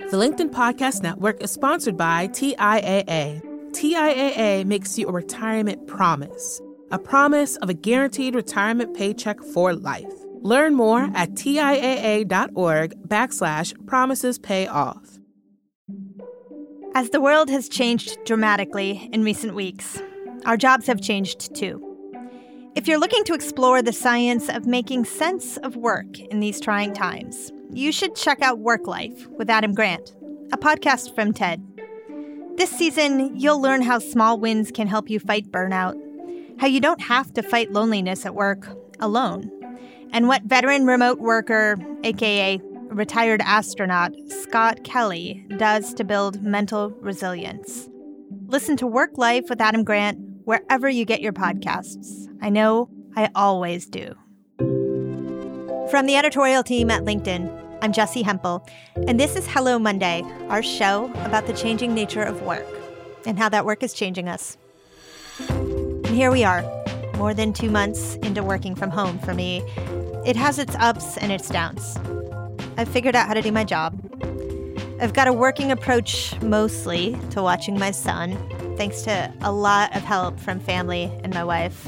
The 0.00 0.16
LinkedIn 0.16 0.50
Podcast 0.50 1.02
Network 1.02 1.40
is 1.40 1.52
sponsored 1.52 1.96
by 1.96 2.26
TIAA. 2.28 3.40
TIAA 3.70 4.64
makes 4.64 4.98
you 4.98 5.06
a 5.06 5.12
retirement 5.12 5.86
promise, 5.86 6.60
a 6.90 6.98
promise 6.98 7.54
of 7.58 7.70
a 7.70 7.74
guaranteed 7.74 8.34
retirement 8.34 8.96
paycheck 8.96 9.40
for 9.40 9.72
life. 9.72 10.12
Learn 10.40 10.74
more 10.74 11.08
at 11.14 11.34
TIAA.org 11.34 13.08
backslash 13.08 13.86
promises 13.86 14.36
pay 14.36 14.66
off. 14.66 15.20
As 16.96 17.10
the 17.10 17.20
world 17.20 17.48
has 17.50 17.68
changed 17.68 18.18
dramatically 18.24 19.08
in 19.12 19.22
recent 19.22 19.54
weeks, 19.54 20.02
our 20.44 20.56
jobs 20.56 20.88
have 20.88 21.00
changed 21.00 21.54
too. 21.54 21.80
If 22.74 22.88
you're 22.88 22.98
looking 22.98 23.22
to 23.24 23.34
explore 23.34 23.80
the 23.80 23.92
science 23.92 24.48
of 24.48 24.66
making 24.66 25.04
sense 25.04 25.56
of 25.58 25.76
work 25.76 26.18
in 26.18 26.40
these 26.40 26.60
trying 26.60 26.94
times, 26.94 27.52
you 27.74 27.90
should 27.90 28.14
check 28.14 28.40
out 28.40 28.60
Work 28.60 28.86
Life 28.86 29.26
with 29.36 29.50
Adam 29.50 29.74
Grant, 29.74 30.14
a 30.52 30.56
podcast 30.56 31.14
from 31.14 31.32
TED. 31.32 31.60
This 32.56 32.70
season, 32.70 33.36
you'll 33.36 33.60
learn 33.60 33.82
how 33.82 33.98
small 33.98 34.38
wins 34.38 34.70
can 34.70 34.86
help 34.86 35.10
you 35.10 35.18
fight 35.18 35.50
burnout, 35.50 36.00
how 36.60 36.68
you 36.68 36.80
don't 36.80 37.00
have 37.00 37.32
to 37.34 37.42
fight 37.42 37.72
loneliness 37.72 38.24
at 38.24 38.34
work 38.34 38.68
alone, 39.00 39.50
and 40.12 40.28
what 40.28 40.44
veteran 40.44 40.86
remote 40.86 41.18
worker, 41.18 41.76
aka 42.04 42.60
retired 42.90 43.42
astronaut 43.42 44.12
Scott 44.28 44.84
Kelly, 44.84 45.44
does 45.56 45.92
to 45.94 46.04
build 46.04 46.42
mental 46.42 46.90
resilience. 47.00 47.88
Listen 48.46 48.76
to 48.76 48.86
Work 48.86 49.18
Life 49.18 49.46
with 49.48 49.60
Adam 49.60 49.82
Grant 49.82 50.18
wherever 50.44 50.88
you 50.88 51.04
get 51.04 51.20
your 51.20 51.32
podcasts. 51.32 52.28
I 52.40 52.50
know 52.50 52.88
I 53.16 53.30
always 53.34 53.86
do. 53.86 54.14
From 55.90 56.06
the 56.06 56.16
editorial 56.16 56.62
team 56.62 56.90
at 56.90 57.02
LinkedIn, 57.02 57.63
I'm 57.84 57.92
Jessi 57.92 58.24
Hempel, 58.24 58.66
and 59.06 59.20
this 59.20 59.36
is 59.36 59.46
Hello 59.46 59.78
Monday, 59.78 60.22
our 60.48 60.62
show 60.62 61.12
about 61.16 61.46
the 61.46 61.52
changing 61.52 61.92
nature 61.92 62.22
of 62.22 62.40
work 62.40 62.66
and 63.26 63.38
how 63.38 63.50
that 63.50 63.66
work 63.66 63.82
is 63.82 63.92
changing 63.92 64.26
us. 64.26 64.56
And 65.38 66.06
here 66.06 66.30
we 66.30 66.44
are, 66.44 66.62
more 67.18 67.34
than 67.34 67.52
two 67.52 67.70
months 67.70 68.14
into 68.22 68.42
working 68.42 68.74
from 68.74 68.88
home 68.88 69.18
for 69.18 69.34
me. 69.34 69.58
It 70.24 70.34
has 70.34 70.58
its 70.58 70.74
ups 70.76 71.18
and 71.18 71.30
its 71.30 71.50
downs. 71.50 71.98
I've 72.78 72.88
figured 72.88 73.14
out 73.14 73.28
how 73.28 73.34
to 73.34 73.42
do 73.42 73.52
my 73.52 73.64
job. 73.64 74.00
I've 74.98 75.12
got 75.12 75.28
a 75.28 75.32
working 75.34 75.70
approach 75.70 76.40
mostly 76.40 77.18
to 77.32 77.42
watching 77.42 77.78
my 77.78 77.90
son, 77.90 78.34
thanks 78.78 79.02
to 79.02 79.30
a 79.42 79.52
lot 79.52 79.94
of 79.94 80.00
help 80.04 80.40
from 80.40 80.58
family 80.58 81.12
and 81.22 81.34
my 81.34 81.44
wife. 81.44 81.86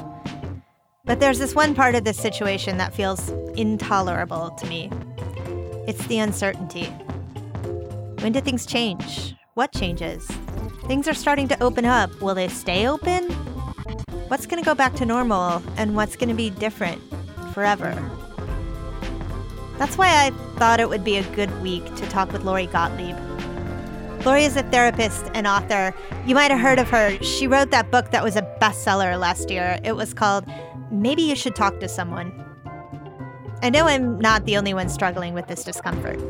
But 1.07 1.21
there's 1.21 1.39
this 1.39 1.55
one 1.55 1.75
part 1.75 1.95
of 1.95 2.05
this 2.05 2.19
situation 2.19 2.77
that 2.77 2.93
feels 2.93 3.31
intolerable 3.57 4.51
to 4.51 4.67
me. 4.67 4.91
It's 5.87 6.05
the 6.09 6.19
uncertainty. 6.19 6.87
When 8.21 8.33
do 8.33 8.41
things 8.41 8.67
change? 8.67 9.37
What 9.55 9.73
changes? 9.73 10.27
Things 10.89 11.07
are 11.07 11.15
starting 11.15 11.47
to 11.49 11.63
open 11.63 11.85
up. 11.85 12.11
Will 12.21 12.35
they 12.35 12.49
stay 12.49 12.89
open? 12.89 13.31
What's 14.27 14.47
going 14.47 14.61
to 14.61 14.67
go 14.67 14.75
back 14.75 14.95
to 14.97 15.07
normal 15.07 15.63
and 15.77 15.95
what's 15.95 16.17
going 16.17 16.29
to 16.29 16.35
be 16.35 16.51
different 16.51 17.01
forever? 17.55 17.95
That's 19.79 19.97
why 19.97 20.09
I 20.09 20.31
thought 20.59 20.81
it 20.81 20.89
would 20.89 21.05
be 21.05 21.19
a 21.19 21.23
good 21.37 21.63
week 21.63 21.85
to 21.95 22.09
talk 22.09 22.33
with 22.33 22.43
Lori 22.43 22.67
Gottlieb. 22.67 23.17
Lori 24.25 24.43
is 24.43 24.57
a 24.57 24.65
therapist 24.65 25.31
and 25.35 25.47
author. 25.47 25.95
You 26.27 26.35
might 26.35 26.51
have 26.51 26.59
heard 26.59 26.81
of 26.81 26.91
her. 26.91 27.17
She 27.23 27.47
wrote 27.47 27.71
that 27.71 27.93
book 27.93 28.11
that 28.11 28.25
was 28.25 28.35
a 28.35 28.43
bestseller 28.61 29.17
last 29.21 29.51
year. 29.51 29.79
It 29.85 29.95
was 29.95 30.13
called 30.13 30.47
Maybe 30.91 31.23
You 31.23 31.37
Should 31.37 31.55
Talk 31.55 31.79
to 31.79 31.89
Someone. 31.89 32.33
I 33.67 33.69
know 33.69 33.89
I'm 33.89 34.21
not 34.21 34.45
the 34.45 34.57
only 34.59 34.75
one 34.75 34.89
struggling 34.89 35.35
with 35.35 35.49
this 35.49 35.65
discomfort. 35.65 36.21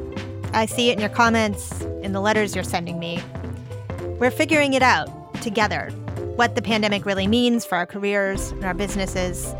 I 0.54 0.64
see 0.64 0.88
it 0.88 0.94
in 0.94 1.00
your 1.00 1.10
comments, 1.10 1.82
in 2.00 2.12
the 2.12 2.20
letters 2.22 2.54
you're 2.54 2.64
sending 2.64 2.98
me. 2.98 3.22
We're 4.18 4.30
figuring 4.30 4.72
it 4.72 4.80
out 4.80 5.10
together 5.42 5.90
what 6.36 6.54
the 6.54 6.62
pandemic 6.62 7.04
really 7.04 7.26
means 7.26 7.66
for 7.66 7.76
our 7.76 7.84
careers 7.84 8.52
and 8.52 8.64
our 8.64 8.72
businesses. 8.72 9.54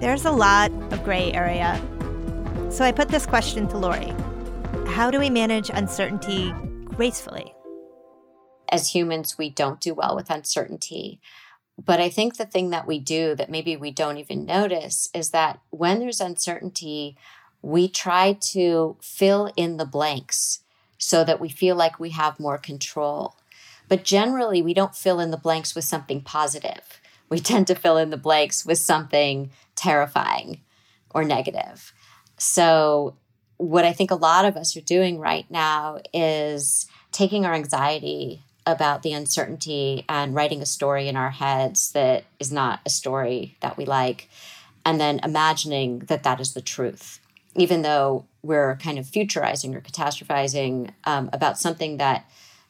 There's 0.00 0.24
a 0.24 0.30
lot 0.30 0.70
of 0.94 1.04
gray 1.04 1.30
area. 1.34 1.78
So 2.70 2.86
I 2.86 2.90
put 2.90 3.08
this 3.08 3.26
question 3.26 3.68
to 3.68 3.76
Lori 3.76 4.14
How 4.86 5.10
do 5.10 5.18
we 5.18 5.28
manage 5.28 5.68
uncertainty 5.68 6.54
gracefully? 6.86 7.54
As 8.72 8.94
humans, 8.94 9.36
we 9.36 9.50
don't 9.50 9.78
do 9.78 9.92
well 9.92 10.16
with 10.16 10.30
uncertainty. 10.30 11.20
But 11.84 11.98
I 11.98 12.10
think 12.10 12.36
the 12.36 12.44
thing 12.44 12.70
that 12.70 12.86
we 12.86 12.98
do 12.98 13.34
that 13.36 13.50
maybe 13.50 13.74
we 13.74 13.90
don't 13.90 14.18
even 14.18 14.44
notice 14.44 15.08
is 15.14 15.30
that 15.30 15.60
when 15.70 15.98
there's 15.98 16.20
uncertainty, 16.20 17.16
we 17.62 17.88
try 17.88 18.34
to 18.34 18.96
fill 19.00 19.50
in 19.56 19.78
the 19.78 19.86
blanks 19.86 20.60
so 20.98 21.24
that 21.24 21.40
we 21.40 21.48
feel 21.48 21.74
like 21.76 21.98
we 21.98 22.10
have 22.10 22.38
more 22.38 22.58
control. 22.58 23.36
But 23.88 24.04
generally, 24.04 24.60
we 24.60 24.74
don't 24.74 24.94
fill 24.94 25.20
in 25.20 25.30
the 25.30 25.38
blanks 25.38 25.74
with 25.74 25.84
something 25.84 26.20
positive. 26.20 27.00
We 27.30 27.40
tend 27.40 27.66
to 27.68 27.74
fill 27.74 27.96
in 27.96 28.10
the 28.10 28.18
blanks 28.18 28.66
with 28.66 28.78
something 28.78 29.50
terrifying 29.74 30.60
or 31.14 31.24
negative. 31.24 31.94
So, 32.36 33.16
what 33.56 33.84
I 33.84 33.92
think 33.92 34.10
a 34.10 34.16
lot 34.16 34.44
of 34.44 34.56
us 34.56 34.76
are 34.76 34.82
doing 34.82 35.18
right 35.18 35.50
now 35.50 35.98
is 36.14 36.86
taking 37.12 37.44
our 37.44 37.52
anxiety 37.52 38.42
about 38.66 39.02
the 39.02 39.12
uncertainty 39.12 40.04
and 40.08 40.34
writing 40.34 40.62
a 40.62 40.66
story 40.66 41.08
in 41.08 41.16
our 41.16 41.30
heads 41.30 41.92
that 41.92 42.24
is 42.38 42.52
not 42.52 42.80
a 42.84 42.90
story 42.90 43.56
that 43.60 43.76
we 43.76 43.84
like, 43.84 44.28
and 44.84 45.00
then 45.00 45.20
imagining 45.22 46.00
that 46.00 46.22
that 46.22 46.40
is 46.40 46.54
the 46.54 46.60
truth, 46.60 47.20
even 47.54 47.82
though 47.82 48.26
we're 48.42 48.76
kind 48.76 48.98
of 48.98 49.06
futurizing 49.06 49.74
or 49.74 49.80
catastrophizing 49.80 50.92
um, 51.04 51.28
about 51.32 51.58
something 51.58 51.96
that 51.98 52.24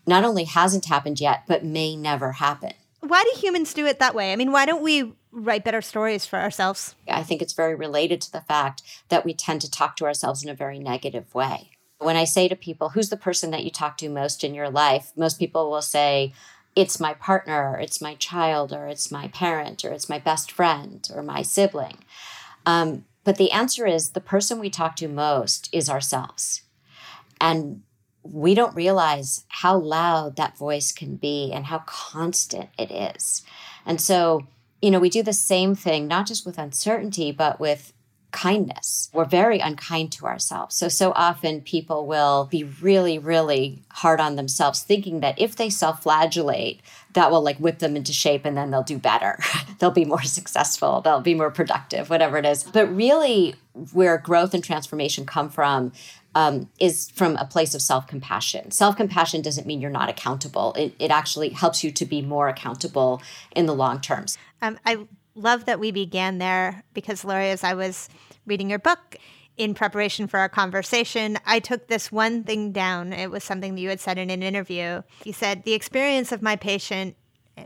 not 0.06 0.24
only 0.24 0.44
hasn't 0.44 0.86
happened 0.86 1.20
yet, 1.20 1.44
but 1.46 1.64
may 1.64 1.94
never 1.94 2.32
happen. 2.32 2.72
Why 3.00 3.22
do 3.22 3.40
humans 3.40 3.72
do 3.72 3.86
it 3.86 3.98
that 3.98 4.14
way? 4.14 4.32
I 4.32 4.36
mean, 4.36 4.52
why 4.52 4.66
don't 4.66 4.82
we 4.82 5.14
write 5.32 5.64
better 5.64 5.80
stories 5.80 6.26
for 6.26 6.38
ourselves? 6.38 6.94
I 7.08 7.22
think 7.22 7.40
it's 7.40 7.52
very 7.52 7.74
related 7.74 8.20
to 8.22 8.32
the 8.32 8.40
fact 8.40 8.82
that 9.08 9.24
we 9.24 9.32
tend 9.32 9.60
to 9.62 9.70
talk 9.70 9.96
to 9.96 10.04
ourselves 10.04 10.42
in 10.42 10.50
a 10.50 10.54
very 10.54 10.78
negative 10.78 11.34
way. 11.34 11.70
When 12.00 12.16
I 12.16 12.24
say 12.24 12.48
to 12.48 12.56
people, 12.56 12.90
who's 12.90 13.10
the 13.10 13.16
person 13.16 13.50
that 13.50 13.62
you 13.62 13.70
talk 13.70 13.98
to 13.98 14.08
most 14.08 14.42
in 14.42 14.54
your 14.54 14.70
life? 14.70 15.12
Most 15.16 15.38
people 15.38 15.70
will 15.70 15.82
say, 15.82 16.32
it's 16.74 16.98
my 16.98 17.12
partner, 17.14 17.72
or 17.72 17.78
it's 17.78 18.00
my 18.00 18.14
child, 18.14 18.72
or 18.72 18.86
it's 18.86 19.10
my 19.10 19.28
parent, 19.28 19.84
or 19.84 19.90
it's 19.90 20.08
my 20.08 20.18
best 20.18 20.50
friend, 20.50 21.06
or 21.14 21.22
my 21.22 21.42
sibling. 21.42 21.98
Um, 22.64 23.04
but 23.24 23.36
the 23.36 23.50
answer 23.50 23.86
is 23.86 24.10
the 24.10 24.20
person 24.20 24.58
we 24.58 24.70
talk 24.70 24.96
to 24.96 25.08
most 25.08 25.68
is 25.72 25.90
ourselves. 25.90 26.62
And 27.38 27.82
we 28.22 28.54
don't 28.54 28.74
realize 28.74 29.44
how 29.48 29.76
loud 29.76 30.36
that 30.36 30.56
voice 30.56 30.92
can 30.92 31.16
be 31.16 31.52
and 31.52 31.66
how 31.66 31.80
constant 31.80 32.70
it 32.78 32.90
is. 32.90 33.42
And 33.84 34.00
so, 34.00 34.46
you 34.80 34.90
know, 34.90 35.00
we 35.00 35.10
do 35.10 35.22
the 35.22 35.32
same 35.34 35.74
thing, 35.74 36.06
not 36.06 36.26
just 36.26 36.46
with 36.46 36.58
uncertainty, 36.58 37.30
but 37.30 37.60
with 37.60 37.92
kindness. 38.32 39.10
We're 39.12 39.24
very 39.24 39.58
unkind 39.58 40.12
to 40.12 40.26
ourselves. 40.26 40.76
So, 40.76 40.88
so 40.88 41.12
often 41.14 41.60
people 41.60 42.06
will 42.06 42.46
be 42.50 42.64
really, 42.64 43.18
really 43.18 43.82
hard 43.90 44.20
on 44.20 44.36
themselves, 44.36 44.82
thinking 44.82 45.20
that 45.20 45.38
if 45.38 45.56
they 45.56 45.70
self 45.70 46.02
flagellate, 46.02 46.80
that 47.12 47.30
will 47.30 47.42
like 47.42 47.58
whip 47.58 47.78
them 47.78 47.96
into 47.96 48.12
shape 48.12 48.44
and 48.44 48.56
then 48.56 48.70
they'll 48.70 48.82
do 48.82 48.98
better. 48.98 49.38
they'll 49.78 49.90
be 49.90 50.04
more 50.04 50.22
successful, 50.22 51.00
they'll 51.00 51.20
be 51.20 51.34
more 51.34 51.50
productive, 51.50 52.10
whatever 52.10 52.36
it 52.36 52.46
is. 52.46 52.64
But 52.64 52.94
really, 52.94 53.54
where 53.92 54.18
growth 54.18 54.54
and 54.54 54.62
transformation 54.62 55.26
come 55.26 55.48
from 55.48 55.92
um, 56.34 56.68
is 56.78 57.10
from 57.10 57.36
a 57.36 57.44
place 57.44 57.74
of 57.74 57.82
self 57.82 58.06
compassion. 58.06 58.70
Self 58.70 58.96
compassion 58.96 59.42
doesn't 59.42 59.66
mean 59.66 59.80
you're 59.80 59.90
not 59.90 60.08
accountable, 60.08 60.74
it, 60.74 60.94
it 60.98 61.10
actually 61.10 61.50
helps 61.50 61.82
you 61.82 61.90
to 61.92 62.04
be 62.04 62.22
more 62.22 62.48
accountable 62.48 63.22
in 63.54 63.66
the 63.66 63.74
long 63.74 64.00
terms. 64.00 64.38
Um, 64.62 64.78
I 64.84 65.06
love 65.34 65.66
that 65.66 65.80
we 65.80 65.90
began 65.90 66.38
there 66.38 66.82
because, 66.94 67.24
Lori, 67.24 67.50
as 67.50 67.64
I 67.64 67.74
was 67.74 68.08
reading 68.46 68.70
your 68.70 68.78
book 68.78 69.16
in 69.56 69.74
preparation 69.74 70.26
for 70.26 70.38
our 70.38 70.48
conversation, 70.48 71.38
I 71.46 71.60
took 71.60 71.86
this 71.86 72.10
one 72.10 72.44
thing 72.44 72.72
down. 72.72 73.12
It 73.12 73.30
was 73.30 73.44
something 73.44 73.74
that 73.74 73.80
you 73.80 73.88
had 73.88 74.00
said 74.00 74.18
in 74.18 74.30
an 74.30 74.42
interview. 74.42 75.02
You 75.24 75.32
said, 75.32 75.64
The 75.64 75.74
experience 75.74 76.32
of 76.32 76.42
my 76.42 76.56
patient, 76.56 77.16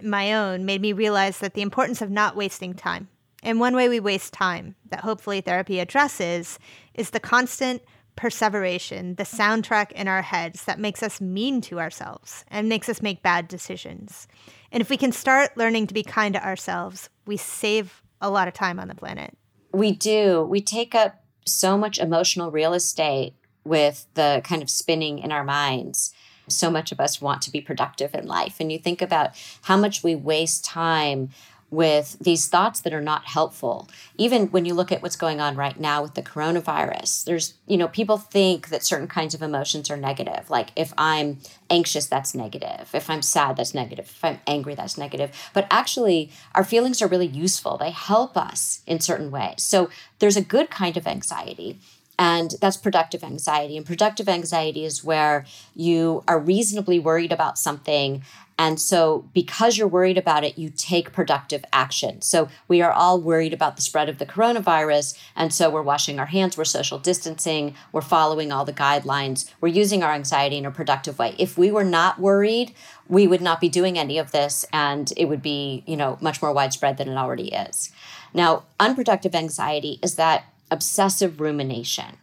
my 0.03 0.35
own, 0.35 0.65
made 0.65 0.81
me 0.81 0.93
realize 0.93 1.39
that 1.39 1.55
the 1.55 1.63
importance 1.63 2.03
of 2.03 2.11
not 2.11 2.37
wasting 2.37 2.75
time. 2.75 3.09
And 3.43 3.61
one 3.61 3.77
way 3.77 3.89
we 3.89 4.01
waste 4.01 4.33
time 4.33 4.75
that 4.89 5.01
hopefully 5.01 5.41
therapy 5.41 5.79
addresses 5.79 6.59
is 6.95 7.11
the 7.11 7.21
constant 7.21 7.83
perseveration, 8.17 9.17
the 9.17 9.25
soundtrack 9.25 9.93
in 9.93 10.09
our 10.09 10.23
heads 10.23 10.65
that 10.65 10.79
makes 10.79 11.03
us 11.03 11.21
mean 11.21 11.61
to 11.61 11.81
ourselves 11.81 12.45
and 12.49 12.69
makes 12.69 12.89
us 12.89 13.03
make 13.03 13.23
bad 13.23 13.49
decisions. 13.49 14.29
And 14.75 14.81
if 14.81 14.91
we 14.91 14.97
can 14.97 15.13
start 15.13 15.57
learning 15.57 15.87
to 15.87 15.95
be 15.95 16.03
kind 16.03 16.35
to 16.35 16.45
ourselves, 16.45 17.09
we 17.27 17.37
save 17.37 18.03
a 18.21 18.29
lot 18.29 18.49
of 18.49 18.55
time 18.55 18.81
on 18.81 18.89
the 18.89 18.95
planet. 18.97 19.39
We 19.73 19.93
do. 19.93 20.43
We 20.43 20.61
take 20.61 20.97
up 20.97 21.23
so 21.47 21.79
much 21.79 22.01
emotional 22.01 22.51
real 22.51 22.75
estate 22.75 23.35
with 23.63 24.09
the 24.15 24.41
kind 24.43 24.63
of 24.63 24.69
spinning 24.69 25.21
in 25.21 25.31
our 25.31 25.45
minds. 25.45 26.13
So 26.49 26.73
much 26.73 26.91
of 26.91 26.99
us 26.99 27.21
want 27.21 27.41
to 27.43 27.53
be 27.53 27.61
productive 27.61 28.17
in 28.17 28.27
life. 28.27 28.57
And 28.59 28.73
you 28.73 28.79
think 28.81 29.01
about 29.01 29.41
how 29.63 29.77
much 29.77 30.03
we 30.03 30.17
waste 30.17 30.65
time 30.65 31.31
with 31.75 32.17
these 32.21 32.49
thoughts 32.49 32.81
that 32.81 32.93
are 32.93 33.01
not 33.01 33.25
helpful. 33.25 33.89
Even 34.17 34.47
when 34.49 34.65
you 34.65 34.75
look 34.75 34.93
at 34.93 35.03
what's 35.03 35.17
going 35.17 35.41
on 35.41 35.57
right 35.57 35.79
now 35.79 36.03
with 36.03 36.15
the 36.15 36.23
coronavirus, 36.23 37.25
there's, 37.25 37.55
you 37.67 37.77
know, 37.77 37.89
people 37.89 38.17
think 38.19 38.69
that 38.69 38.85
certain 38.85 39.09
kinds 39.09 39.35
of 39.35 39.43
emotions 39.43 39.91
are 39.91 39.97
negative. 39.97 40.49
Like 40.51 40.71
if 40.77 40.93
I'm 40.97 41.39
anxious, 41.71 42.07
that's 42.07 42.35
negative. 42.35 42.91
If 42.93 43.11
I'm 43.11 43.23
sad, 43.23 43.57
that's 43.57 43.75
negative. 43.75 44.07
If 44.07 44.25
I'm 44.25 44.41
angry, 44.47 44.75
that's 44.75 44.99
negative. 44.99 45.31
But 45.53 45.67
actually, 45.71 46.31
our 46.55 46.65
feelings 46.65 47.03
are 47.03 47.09
really 47.09 47.27
useful. 47.27 47.77
They 47.77 47.91
help 47.91 48.37
us 48.37 48.83
in 48.87 49.01
certain 49.01 49.31
ways. 49.31 49.63
So 49.63 49.91
there's 50.19 50.37
a 50.37 50.43
good 50.43 50.71
kind 50.71 50.97
of 50.97 51.07
anxiety. 51.07 51.79
And 52.19 52.55
that's 52.61 52.77
productive 52.77 53.25
anxiety. 53.25 53.77
And 53.77 53.85
productive 53.85 54.29
anxiety 54.29 54.85
is 54.85 55.03
where 55.03 55.47
you 55.75 56.23
are 56.29 56.39
reasonably 56.39 56.99
worried 56.99 57.33
about 57.33 57.59
something 57.59 58.23
and 58.57 58.81
so, 58.81 59.25
because 59.35 59.77
you're 59.77 59.89
worried 59.89 60.17
about 60.17 60.45
it, 60.45 60.57
you 60.57 60.71
take 60.71 61.13
productive 61.13 61.65
action. 61.73 62.23
So, 62.23 62.49
we 62.69 62.83
are 62.83 62.93
all 62.93 63.21
worried 63.21 63.53
about 63.53 63.75
the 63.75 63.83
spread 63.83 64.09
of 64.09 64.19
the 64.19 64.27
coronavirus. 64.27 65.19
And 65.35 65.53
so, 65.53 65.71
we're 65.71 65.83
washing 65.83 66.21
our 66.21 66.27
hands, 66.27 66.57
we're 66.57 66.65
social 66.65 66.99
distancing, 66.99 67.75
we're 67.91 68.01
following 68.01 68.53
all 68.53 68.65
the 68.65 68.73
guidelines, 68.73 69.51
we're 69.61 69.69
using 69.69 70.05
our 70.05 70.13
anxiety 70.13 70.57
in 70.57 70.67
a 70.67 70.71
productive 70.71 71.19
way. 71.19 71.35
If 71.37 71.59
we 71.59 71.73
were 71.73 71.85
not 71.85 72.21
worried, 72.21 72.75
we 73.09 73.27
would 73.27 73.43
not 73.43 73.61
be 73.61 73.69
doing 73.69 73.99
any 73.99 74.19
of 74.19 74.31
this 74.31 74.65
and 74.73 75.13
it 75.17 75.27
would 75.27 75.43
be, 75.43 75.83
you 75.87 75.97
know, 75.97 76.17
much 76.21 76.41
more 76.41 76.53
widespread 76.53 76.97
than 76.97 77.09
it 77.09 77.17
already 77.17 77.53
is. 77.53 77.91
Now, 78.33 78.65
unproductive 78.79 79.35
anxiety 79.35 79.99
is 80.03 80.15
that 80.15 80.45
obsessive 80.75 81.41
rumination. 81.41 82.19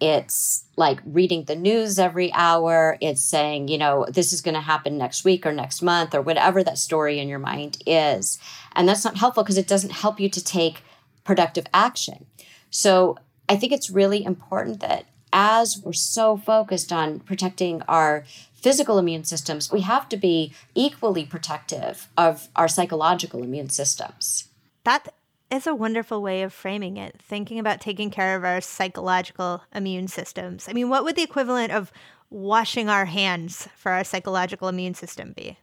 It's 0.00 0.64
like 0.76 0.98
reading 1.06 1.44
the 1.44 1.54
news 1.54 1.98
every 1.98 2.32
hour. 2.32 2.98
It's 3.00 3.22
saying, 3.22 3.68
you 3.68 3.78
know, 3.78 4.04
this 4.08 4.32
is 4.32 4.40
going 4.40 4.56
to 4.56 4.60
happen 4.60 4.98
next 4.98 5.24
week 5.24 5.46
or 5.46 5.52
next 5.52 5.80
month 5.80 6.12
or 6.12 6.20
whatever 6.20 6.64
that 6.64 6.76
story 6.76 7.20
in 7.20 7.28
your 7.28 7.38
mind 7.38 7.78
is. 7.86 8.38
And 8.74 8.88
that's 8.88 9.04
not 9.04 9.16
helpful 9.16 9.44
because 9.44 9.58
it 9.58 9.68
doesn't 9.68 9.92
help 9.92 10.18
you 10.18 10.28
to 10.28 10.42
take 10.42 10.82
productive 11.22 11.66
action. 11.72 12.26
So 12.68 13.16
I 13.48 13.54
think 13.54 13.72
it's 13.72 13.90
really 13.90 14.24
important 14.24 14.80
that 14.80 15.06
as 15.32 15.80
we're 15.84 15.92
so 15.92 16.36
focused 16.36 16.92
on 16.92 17.20
protecting 17.20 17.82
our 17.82 18.24
physical 18.54 18.98
immune 18.98 19.24
systems, 19.24 19.70
we 19.70 19.82
have 19.82 20.08
to 20.08 20.16
be 20.16 20.52
equally 20.74 21.24
protective 21.24 22.08
of 22.18 22.48
our 22.56 22.66
psychological 22.66 23.42
immune 23.42 23.68
systems. 23.68 24.48
That 24.82 25.14
is 25.52 25.66
a 25.66 25.74
wonderful 25.74 26.22
way 26.22 26.42
of 26.42 26.52
framing 26.52 26.96
it, 26.96 27.20
thinking 27.20 27.58
about 27.58 27.80
taking 27.80 28.10
care 28.10 28.36
of 28.36 28.44
our 28.44 28.60
psychological 28.60 29.62
immune 29.74 30.08
systems. 30.08 30.66
I 30.66 30.72
mean, 30.72 30.88
what 30.88 31.04
would 31.04 31.14
the 31.14 31.22
equivalent 31.22 31.72
of 31.72 31.92
washing 32.30 32.88
our 32.88 33.04
hands 33.04 33.68
for 33.76 33.92
our 33.92 34.02
psychological 34.02 34.68
immune 34.68 34.94
system 34.94 35.34
be? 35.36 35.58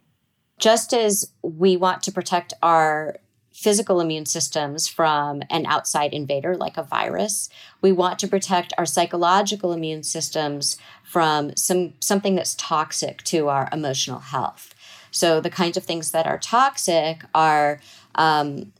Just 0.59 0.93
as 0.93 1.31
we 1.41 1.75
want 1.75 2.03
to 2.03 2.11
protect 2.11 2.53
our 2.61 3.17
physical 3.51 3.99
immune 3.99 4.27
systems 4.27 4.87
from 4.87 5.41
an 5.49 5.65
outside 5.65 6.13
invader 6.13 6.55
like 6.55 6.77
a 6.77 6.83
virus, 6.83 7.49
we 7.81 7.91
want 7.91 8.19
to 8.19 8.27
protect 8.27 8.73
our 8.77 8.85
psychological 8.85 9.73
immune 9.73 10.03
systems 10.03 10.77
from 11.03 11.55
some 11.55 11.93
something 11.99 12.35
that's 12.35 12.53
toxic 12.55 13.23
to 13.23 13.49
our 13.49 13.67
emotional 13.73 14.19
health. 14.19 14.75
So 15.11 15.41
the 15.41 15.49
kinds 15.49 15.77
of 15.77 15.83
things 15.83 16.11
that 16.11 16.27
are 16.27 16.37
toxic 16.37 17.23
are 17.33 17.81
um, 18.15 18.71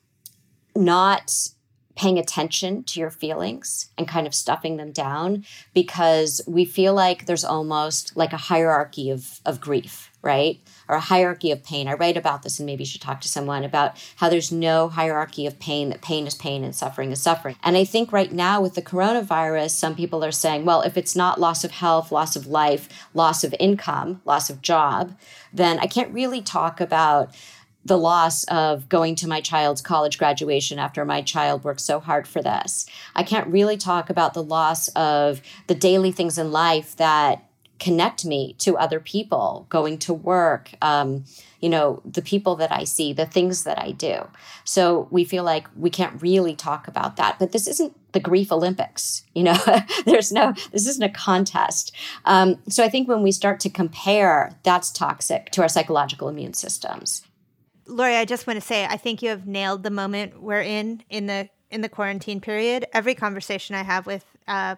not 0.76 1.52
paying 2.00 2.18
attention 2.18 2.82
to 2.82 2.98
your 2.98 3.10
feelings 3.10 3.90
and 3.98 4.08
kind 4.08 4.26
of 4.26 4.34
stuffing 4.34 4.78
them 4.78 4.90
down 4.90 5.44
because 5.74 6.42
we 6.48 6.64
feel 6.64 6.94
like 6.94 7.26
there's 7.26 7.44
almost 7.44 8.16
like 8.16 8.32
a 8.32 8.38
hierarchy 8.38 9.10
of, 9.10 9.42
of 9.46 9.60
grief, 9.60 10.10
right? 10.22 10.62
Or 10.88 10.96
a 10.96 11.02
hierarchy 11.02 11.52
of 11.52 11.62
pain. 11.62 11.90
I 11.90 11.96
write 11.96 12.16
about 12.16 12.42
this 12.42 12.58
and 12.58 12.66
maybe 12.66 12.84
you 12.84 12.88
should 12.88 13.02
talk 13.02 13.20
to 13.20 13.28
someone 13.28 13.66
about 13.66 14.02
how 14.16 14.30
there's 14.30 14.50
no 14.50 14.88
hierarchy 14.88 15.46
of 15.46 15.60
pain, 15.60 15.90
that 15.90 16.02
pain 16.02 16.26
is 16.26 16.36
pain 16.36 16.64
and 16.64 16.74
suffering 16.74 17.12
is 17.12 17.22
suffering. 17.22 17.58
And 17.64 17.76
I 17.76 17.84
think 17.84 18.14
right 18.14 18.32
now 18.32 18.62
with 18.62 18.76
the 18.76 18.82
coronavirus, 18.82 19.72
some 19.72 19.94
people 19.94 20.24
are 20.24 20.32
saying, 20.32 20.64
well, 20.64 20.82
if 20.84 20.96
it's 20.96 21.18
not 21.18 21.42
loss 21.42 21.66
of 21.66 21.72
health, 21.72 22.14
loss 22.14 22.38
of 22.38 22.48
life, 22.48 22.88
loss 23.14 23.44
of 23.44 23.54
income, 23.60 24.22
loss 24.24 24.50
of 24.50 24.62
job, 24.62 25.18
then 25.52 25.80
I 25.80 25.88
can't 25.88 26.14
really 26.14 26.42
talk 26.42 26.80
about 26.80 27.36
the 27.86 27.98
loss 27.98 28.44
of 28.46 28.90
going 28.90 29.16
to 29.16 29.28
my 29.28 29.42
child's 29.42 29.82
college 29.82 30.18
graduation 30.18 30.80
after 30.80 31.06
my 31.06 31.22
child 31.22 31.64
worked 31.64 31.82
so 31.82 32.00
hard 32.00 32.28
for 32.28 32.42
this. 32.42 32.86
I 33.16 33.24
can't 33.24 33.48
really 33.48 33.78
talk 33.78 34.10
about 34.10 34.34
the 34.34 34.44
loss 34.44 34.90
of 34.90 35.42
the 35.68 35.76
daily 35.76 36.12
things 36.12 36.38
in 36.38 36.52
life 36.52 36.96
that 36.98 37.46
connect 37.80 38.26
me 38.26 38.56
to 38.60 38.78
other 38.78 39.00
people, 39.00 39.66
going 39.70 39.98
to 39.98 40.14
work, 40.14 40.72
um, 40.82 41.24
you 41.62 41.70
know, 41.70 42.02
the 42.06 42.22
people 42.22 42.56
that 42.58 42.72
I 42.72 42.84
see, 42.84 43.14
the 43.14 43.26
things 43.26 43.64
that 43.64 43.80
I 43.80 43.92
do. 43.92 44.28
So 44.66 45.08
we 45.12 45.24
feel 45.24 45.44
like 45.44 45.68
we 45.76 45.90
can't 45.90 46.22
really 46.22 46.56
talk 46.56 46.88
about 46.88 47.16
that. 47.16 47.40
But 47.40 47.54
this 47.54 47.68
isn't 47.68 47.96
the 48.12 48.20
grief 48.20 48.52
Olympics, 48.52 49.24
you 49.34 49.44
know, 49.44 49.58
there's 50.06 50.32
no, 50.32 50.54
this 50.72 50.88
isn't 50.88 51.04
a 51.04 51.10
contest. 51.10 51.96
Um, 52.26 52.58
so 52.68 52.84
I 52.84 52.90
think 52.90 53.08
when 53.08 53.24
we 53.24 53.32
start 53.32 53.60
to 53.62 53.70
compare, 53.70 54.58
that's 54.64 54.92
toxic 54.92 55.52
to 55.52 55.62
our 55.62 55.70
psychological 55.70 56.28
immune 56.28 56.54
systems. 56.54 57.24
Lori, 57.90 58.16
I 58.16 58.26
just 58.26 58.46
want 58.46 58.60
to 58.60 58.66
say 58.66 58.86
I 58.86 58.98
think 58.98 59.22
you 59.22 59.30
have 59.30 59.48
nailed 59.48 59.84
the 59.84 59.90
moment 59.90 60.42
we're 60.42 60.62
in 60.62 61.04
in 61.10 61.26
the 61.26 61.50
in 61.72 61.82
the 61.82 61.90
quarantine 61.90 62.40
period. 62.40 62.86
Every 62.94 63.16
conversation 63.16 63.76
I 63.76 63.84
have 63.84 64.06
with 64.06 64.26
uh, 64.48 64.76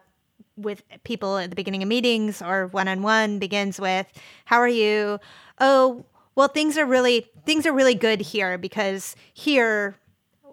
with 0.56 0.84
people 1.04 1.38
at 1.38 1.50
the 1.50 1.56
beginning 1.56 1.84
of 1.84 1.90
meetings 1.90 2.42
or 2.42 2.68
one 2.68 2.88
on 2.88 3.02
one 3.02 3.38
begins 3.38 3.80
with, 3.80 4.08
"How 4.46 4.58
are 4.58 4.68
you?" 4.68 5.20
Oh, 5.60 6.06
well, 6.36 6.48
things 6.48 6.78
are 6.78 6.86
really 6.86 7.30
things 7.46 7.66
are 7.66 7.74
really 7.74 7.96
good 7.96 8.22
here 8.22 8.58
because 8.58 9.16
here, 9.34 9.98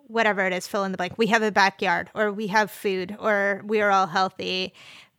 whatever 0.09 0.45
it 0.45 0.53
is, 0.53 0.67
fill 0.67 0.85
in 0.85 0.93
the 0.93 0.99
blank. 0.99 1.17
We 1.17 1.29
have 1.29 1.43
a 1.43 1.53
backyard, 1.53 2.11
or 2.15 2.33
we 2.33 2.49
have 2.49 2.71
food, 2.71 3.17
or 3.21 3.63
we 3.65 3.81
are 3.81 3.91
all 3.91 4.09
healthy. 4.09 4.75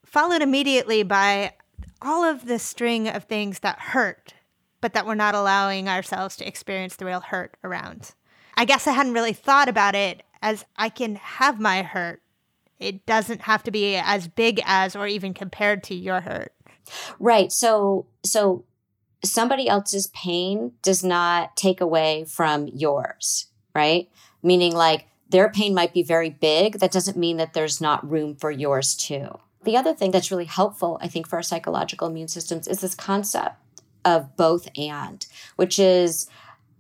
Followed 0.06 0.42
immediately 0.42 1.04
by 1.04 1.54
all 2.02 2.24
of 2.24 2.46
the 2.46 2.60
string 2.60 3.08
of 3.08 3.24
things 3.24 3.60
that 3.60 3.80
hurt 3.80 4.34
but 4.82 4.94
that 4.94 5.06
we're 5.06 5.16
not 5.16 5.36
allowing 5.36 5.88
ourselves 5.88 6.36
to 6.38 6.48
experience 6.48 6.96
the 6.96 7.06
real 7.06 7.22
hurt 7.22 7.58
around. 7.64 8.14
I 8.56 8.66
guess 8.66 8.88
I 8.88 8.92
hadn't 8.92 9.14
really 9.14 9.34
thought 9.34 9.70
about 9.70 9.96
it 9.96 10.24
as 10.42 10.66
I 10.78 10.90
can 10.90 11.16
have 11.16 11.60
my 11.60 11.82
hurt. 11.82 12.22
It 12.80 13.06
doesn't 13.06 13.42
have 13.42 13.64
to 13.64 13.72
be 13.72 13.96
as 13.96 14.28
big 14.28 14.62
as 14.66 14.96
or 14.96 15.08
even 15.08 15.34
compared 15.34 15.84
to 15.86 15.96
your 15.96 16.22
hurt. 16.22 16.54
Right. 17.20 17.52
So 17.52 18.08
so 18.24 18.66
somebody 19.24 19.68
else's 19.68 20.08
pain 20.08 20.74
does 20.82 21.04
not 21.04 21.56
take 21.58 21.82
away 21.82 22.26
from 22.26 22.68
yours, 22.68 23.48
right? 23.76 24.10
Meaning 24.42 24.74
like 24.76 25.08
their 25.30 25.50
pain 25.50 25.74
might 25.74 25.94
be 25.94 26.04
very 26.04 26.30
big, 26.30 26.80
that 26.80 26.92
doesn't 26.92 27.18
mean 27.18 27.38
that 27.38 27.54
there's 27.54 27.80
not 27.80 28.10
room 28.10 28.36
for 28.36 28.50
yours 28.50 28.96
too. 28.96 29.40
The 29.64 29.78
other 29.78 29.94
thing 29.94 30.12
that's 30.12 30.32
really 30.32 30.46
helpful, 30.46 30.98
I 31.02 31.08
think, 31.08 31.28
for 31.28 31.36
our 31.36 31.44
psychological 31.44 32.08
immune 32.08 32.30
systems 32.30 32.68
is 32.68 32.80
this 32.80 32.96
concept 32.96 33.56
of 34.06 34.36
both 34.36 34.70
and, 34.78 35.26
which 35.56 35.80
is 35.80 36.28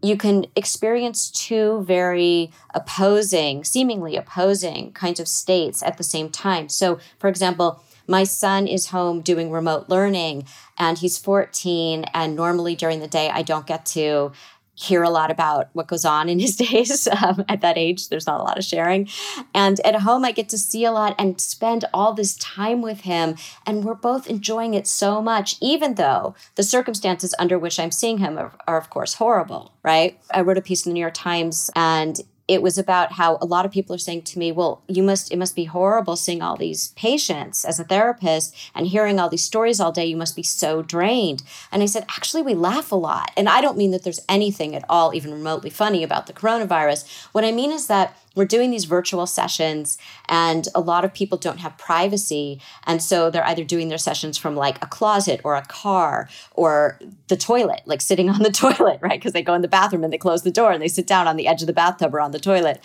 you 0.01 0.15
can 0.15 0.45
experience 0.55 1.29
two 1.29 1.83
very 1.83 2.51
opposing, 2.73 3.63
seemingly 3.63 4.15
opposing 4.15 4.93
kinds 4.93 5.19
of 5.19 5.27
states 5.27 5.83
at 5.83 5.97
the 5.97 6.03
same 6.03 6.29
time. 6.29 6.69
So, 6.69 6.99
for 7.17 7.27
example, 7.27 7.83
my 8.07 8.23
son 8.23 8.65
is 8.65 8.88
home 8.88 9.21
doing 9.21 9.51
remote 9.51 9.89
learning 9.89 10.45
and 10.77 10.97
he's 10.97 11.17
14 11.17 12.05
and 12.13 12.35
normally 12.35 12.75
during 12.75 13.01
the 13.01 13.07
day 13.07 13.29
I 13.29 13.43
don't 13.43 13.67
get 13.67 13.85
to 13.88 14.31
hear 14.79 15.03
a 15.03 15.09
lot 15.09 15.29
about 15.29 15.69
what 15.74 15.88
goes 15.88 16.05
on 16.05 16.29
in 16.29 16.39
his 16.39 16.55
days 16.67 17.07
um, 17.07 17.43
at 17.50 17.62
that 17.62 17.77
age. 17.77 18.07
There's 18.07 18.25
not 18.25 18.39
a 18.39 18.43
lot 18.43 18.57
of 18.57 18.63
sharing. 18.63 19.09
And 19.53 19.79
at 19.81 19.95
home, 19.95 20.24
I 20.24 20.31
get 20.31 20.48
to 20.50 20.57
see 20.57 20.86
a 20.86 20.91
lot 20.91 21.15
and 21.19 21.39
spend 21.39 21.86
all 21.93 22.13
this 22.13 22.36
time 22.36 22.81
with 22.81 23.01
him. 23.01 23.36
And 23.65 23.83
we're 23.83 23.93
both 23.93 24.27
enjoying 24.27 24.74
it 24.74 24.88
so 24.88 25.21
much, 25.21 25.57
even 25.62 25.95
though 25.95 26.33
the 26.55 26.63
circumstances 26.63 27.36
under 27.38 27.59
which 27.59 27.79
I'm 27.79 27.91
seeing 27.91 28.19
him 28.19 28.38
are, 28.38 28.53
are 28.67 28.77
of 28.77 28.89
course, 28.89 29.15
horrible, 29.15 29.74
right? 29.83 30.19
I 30.31 30.41
wrote 30.41 30.57
a 30.57 30.62
piece 30.62 30.86
in 30.86 30.91
the 30.91 30.93
New 30.93 31.01
York 31.01 31.13
Times 31.13 31.69
and 31.75 32.21
it 32.50 32.63
was 32.63 32.79
about 32.79 33.12
how 33.12 33.38
a 33.41 33.46
lot 33.46 33.63
of 33.63 33.72
people 33.72 33.96
are 33.96 34.00
saying 34.00 34.24
to 34.24 34.39
me, 34.39 34.51
well, 34.51 34.82
you 34.88 35.03
must, 35.03 35.32
it 35.32 35.38
must 35.38 35.56
be 35.56 35.65
horrible 35.65 36.15
seeing 36.15 36.41
all 36.41 36.58
these 36.58 36.88
patients 36.89 37.63
as 37.63 37.79
a 37.79 37.84
therapist 37.84 38.56
and 38.74 38.88
hearing 38.88 39.20
all 39.20 39.29
these 39.29 39.44
stories 39.44 39.79
all 39.79 39.91
day. 39.91 40.08
You 40.08 40.18
must 40.18 40.36
be 40.36 40.41
so 40.41 40.82
drained. 40.82 41.44
And 41.72 41.84
I 41.84 41.86
said, 41.86 42.06
actually, 42.10 42.41
we 42.41 42.56
laugh 42.56 42.91
a 42.91 42.96
lot. 42.96 43.32
And 43.38 43.48
I 43.48 43.62
don't 43.62 43.77
mean 43.77 43.91
that 43.91 44.03
there's 44.03 44.25
anything 44.27 44.75
at 44.75 44.84
all 44.89 45.13
even 45.13 45.32
remotely 45.32 45.70
funny 45.70 46.03
about 46.03 46.25
the 46.25 46.34
coronavirus. 46.34 47.08
What 47.34 47.46
I 47.46 47.51
mean 47.51 47.72
is 47.72 47.86
that 47.86 48.18
we're 48.36 48.45
doing 48.45 48.71
these 48.71 48.86
virtual 48.86 49.25
sessions 49.25 49.98
and 50.27 50.67
a 50.74 50.79
lot 50.79 51.03
of 51.03 51.13
people 51.13 51.38
don't 51.38 51.59
have 51.59 51.77
privacy. 51.77 52.62
And 52.86 53.01
so 53.01 53.29
they're 53.29 53.45
either 53.45 53.63
doing 53.63 53.89
their 53.89 53.98
sessions 53.98 54.38
from 54.38 54.55
like 54.55 54.81
a 54.83 54.88
closet 54.88 55.41
or 55.43 55.55
a 55.55 55.65
car 55.65 56.29
or 56.53 57.00
the 57.27 57.38
toilet 57.38 57.81
like 57.86 58.01
sitting 58.01 58.29
on 58.29 58.41
the 58.43 58.51
toilet 58.63 59.00
right? 59.01 59.19
Because 59.19 59.33
they 59.33 59.41
go 59.41 59.53
in 59.53 59.62
the 59.62 59.67
bathroom 59.67 60.03
and 60.03 60.13
they 60.13 60.17
close 60.17 60.43
the 60.43 60.51
door 60.51 60.71
and 60.71 60.81
they 60.81 60.88
sit 60.88 61.07
down 61.07 61.27
on 61.27 61.36
the 61.36 61.48
edge 61.48 61.62
of 61.62 61.67
the 61.67 61.74
bathtub 61.74 62.13
or 62.13 62.19
on 62.19 62.31
the 62.31 62.39
toilet. 62.39 62.81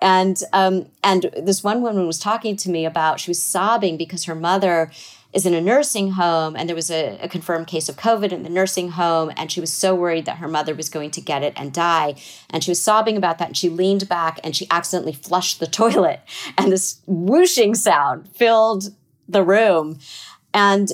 And 0.00 0.40
um, 0.52 0.86
and 1.02 1.30
this 1.36 1.64
one 1.64 1.82
woman 1.82 2.06
was 2.06 2.18
talking 2.18 2.56
to 2.56 2.70
me 2.70 2.84
about 2.84 3.20
she 3.20 3.30
was 3.30 3.42
sobbing 3.42 3.96
because 3.96 4.24
her 4.24 4.34
mother 4.34 4.90
is 5.32 5.46
in 5.46 5.54
a 5.54 5.60
nursing 5.60 6.12
home 6.12 6.54
and 6.56 6.68
there 6.68 6.76
was 6.76 6.90
a, 6.90 7.18
a, 7.22 7.28
confirmed 7.28 7.66
case 7.66 7.88
of 7.88 7.96
COVID 7.96 8.32
in 8.32 8.42
the 8.42 8.50
nursing 8.50 8.90
home. 8.90 9.32
And 9.36 9.50
she 9.50 9.60
was 9.60 9.72
so 9.72 9.94
worried 9.94 10.26
that 10.26 10.38
her 10.38 10.48
mother 10.48 10.74
was 10.74 10.88
going 10.88 11.10
to 11.12 11.20
get 11.20 11.42
it 11.42 11.54
and 11.56 11.72
die. 11.72 12.16
And 12.50 12.62
she 12.62 12.70
was 12.70 12.82
sobbing 12.82 13.16
about 13.16 13.38
that. 13.38 13.48
And 13.48 13.56
she 13.56 13.68
leaned 13.68 14.08
back 14.08 14.40
and 14.44 14.54
she 14.54 14.66
accidentally 14.70 15.14
flushed 15.14 15.58
the 15.58 15.66
toilet. 15.82 16.20
And 16.58 16.70
this 16.70 17.00
whooshing 17.06 17.74
sound 17.74 18.28
filled 18.28 18.94
the 19.28 19.42
room. 19.42 19.98
And 20.52 20.90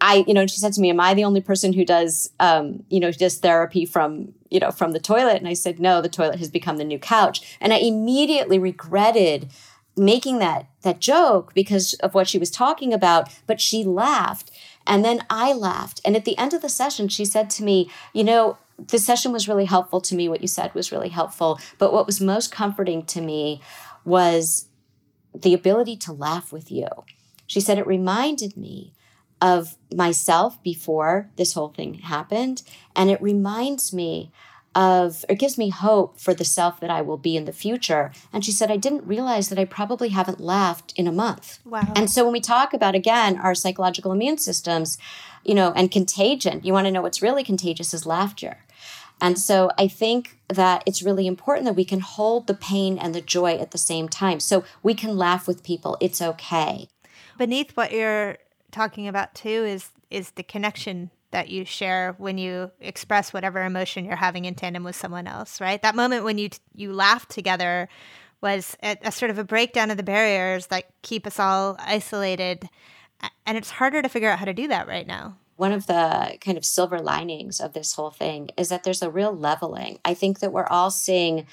I, 0.00 0.24
you 0.26 0.34
know, 0.34 0.46
she 0.48 0.58
said 0.58 0.72
to 0.72 0.80
me, 0.80 0.90
Am 0.90 0.98
I 0.98 1.14
the 1.14 1.24
only 1.24 1.40
person 1.40 1.72
who 1.72 1.84
does, 1.84 2.30
um, 2.40 2.82
you 2.90 2.98
know, 2.98 3.12
does 3.12 3.38
therapy 3.38 3.86
from, 3.86 4.34
you 4.50 4.58
know, 4.58 4.72
from 4.72 4.90
the 4.90 4.98
toilet? 4.98 5.36
And 5.36 5.46
I 5.46 5.52
said, 5.52 5.78
No, 5.78 6.02
the 6.02 6.08
toilet 6.08 6.40
has 6.40 6.50
become 6.50 6.78
the 6.78 6.84
new 6.84 6.98
couch. 6.98 7.56
And 7.60 7.72
I 7.72 7.76
immediately 7.76 8.58
regretted 8.58 9.48
making 9.96 10.38
that 10.38 10.66
that 10.82 11.00
joke 11.00 11.52
because 11.54 11.94
of 11.94 12.14
what 12.14 12.26
she 12.26 12.38
was 12.38 12.50
talking 12.50 12.92
about 12.92 13.28
but 13.46 13.60
she 13.60 13.84
laughed. 13.84 14.50
And 14.86 15.04
then 15.04 15.20
i 15.30 15.52
laughed. 15.52 16.00
And 16.04 16.16
at 16.16 16.24
the 16.24 16.38
end 16.38 16.54
of 16.54 16.62
the 16.62 16.68
session 16.68 17.08
she 17.08 17.24
said 17.24 17.50
to 17.50 17.64
me 17.64 17.90
you 18.12 18.24
know 18.24 18.58
the 18.78 18.98
session 18.98 19.32
was 19.32 19.48
really 19.48 19.66
helpful 19.66 20.00
to 20.00 20.14
me. 20.14 20.28
What 20.28 20.40
you 20.40 20.48
said 20.48 20.74
was 20.74 20.92
really 20.92 21.10
helpful. 21.10 21.60
But 21.78 21.92
what 21.92 22.06
was 22.06 22.20
most 22.20 22.50
comforting 22.50 23.04
to 23.06 23.20
me 23.20 23.60
was 24.04 24.66
the 25.34 25.54
ability 25.54 25.96
to 25.98 26.12
laugh 26.12 26.52
with 26.52 26.70
you. 26.70 26.88
She 27.46 27.60
said 27.60 27.78
it 27.78 27.86
reminded 27.86 28.56
me 28.56 28.92
of 29.40 29.76
myself 29.94 30.62
before 30.62 31.30
this 31.36 31.54
whole 31.54 31.68
thing 31.68 31.94
happened 31.94 32.62
and 32.94 33.10
it 33.10 33.20
reminds 33.20 33.92
me 33.92 34.30
of 34.74 35.24
it 35.28 35.38
gives 35.38 35.58
me 35.58 35.70
hope 35.70 36.18
for 36.18 36.34
the 36.34 36.44
self 36.44 36.80
that 36.80 36.90
I 36.90 37.02
will 37.02 37.16
be 37.16 37.36
in 37.36 37.44
the 37.44 37.52
future. 37.52 38.12
And 38.32 38.44
she 38.44 38.52
said, 38.52 38.70
I 38.70 38.76
didn't 38.76 39.06
realize 39.06 39.48
that 39.48 39.58
I 39.58 39.64
probably 39.64 40.10
haven't 40.10 40.40
laughed 40.40 40.92
in 40.96 41.06
a 41.06 41.12
month. 41.12 41.58
Wow. 41.64 41.92
And 41.94 42.10
so 42.10 42.24
when 42.24 42.32
we 42.32 42.40
talk 42.40 42.72
about 42.72 42.94
again 42.94 43.38
our 43.38 43.54
psychological 43.54 44.12
immune 44.12 44.38
systems, 44.38 44.98
you 45.44 45.54
know, 45.54 45.72
and 45.76 45.90
contagion, 45.90 46.60
you 46.62 46.72
want 46.72 46.86
to 46.86 46.90
know 46.90 47.02
what's 47.02 47.22
really 47.22 47.44
contagious 47.44 47.92
is 47.92 48.06
laughter. 48.06 48.58
And 49.20 49.38
so 49.38 49.70
I 49.78 49.86
think 49.86 50.38
that 50.48 50.82
it's 50.84 51.02
really 51.02 51.28
important 51.28 51.66
that 51.66 51.76
we 51.76 51.84
can 51.84 52.00
hold 52.00 52.48
the 52.48 52.54
pain 52.54 52.98
and 52.98 53.14
the 53.14 53.20
joy 53.20 53.56
at 53.56 53.70
the 53.70 53.78
same 53.78 54.08
time. 54.08 54.40
So 54.40 54.64
we 54.82 54.94
can 54.94 55.16
laugh 55.16 55.46
with 55.46 55.62
people. 55.62 55.96
It's 56.00 56.20
okay. 56.20 56.88
Beneath 57.38 57.76
what 57.76 57.92
you're 57.92 58.38
talking 58.72 59.06
about 59.06 59.34
too 59.34 59.48
is 59.48 59.90
is 60.10 60.32
the 60.32 60.42
connection 60.42 61.10
that 61.32 61.48
you 61.48 61.64
share 61.64 62.14
when 62.18 62.38
you 62.38 62.70
express 62.80 63.32
whatever 63.32 63.64
emotion 63.64 64.04
you're 64.04 64.16
having 64.16 64.44
in 64.44 64.54
tandem 64.54 64.84
with 64.84 64.96
someone 64.96 65.26
else, 65.26 65.60
right? 65.60 65.82
That 65.82 65.96
moment 65.96 66.24
when 66.24 66.38
you 66.38 66.50
you 66.74 66.92
laugh 66.92 67.26
together 67.26 67.88
was 68.40 68.76
a, 68.82 68.96
a, 69.02 69.12
sort 69.12 69.30
of 69.30 69.38
a 69.38 69.44
breakdown 69.44 69.90
of 69.90 69.96
the 69.96 70.02
barriers 70.02 70.66
that 70.66 70.84
keep 71.02 71.26
us 71.26 71.38
all 71.38 71.76
isolated, 71.78 72.68
and 73.46 73.56
it's 73.56 73.70
harder 73.70 74.02
to 74.02 74.08
figure 74.08 74.28
out 74.28 74.38
how 74.38 74.44
to 74.44 74.54
do 74.54 74.68
that 74.68 74.86
right 74.86 75.06
now. 75.06 75.36
One 75.56 75.72
of 75.72 75.86
the 75.86 76.36
kind 76.40 76.58
of 76.58 76.64
silver 76.64 76.98
linings 76.98 77.60
of 77.60 77.72
this 77.72 77.94
whole 77.94 78.10
thing 78.10 78.50
is 78.56 78.68
that 78.68 78.84
there's 78.84 79.02
a 79.02 79.10
real 79.10 79.34
leveling. 79.34 80.00
I 80.04 80.14
think 80.14 80.40
that 80.40 80.52
we're 80.52 80.66
all 80.66 80.90
seeing 80.90 81.46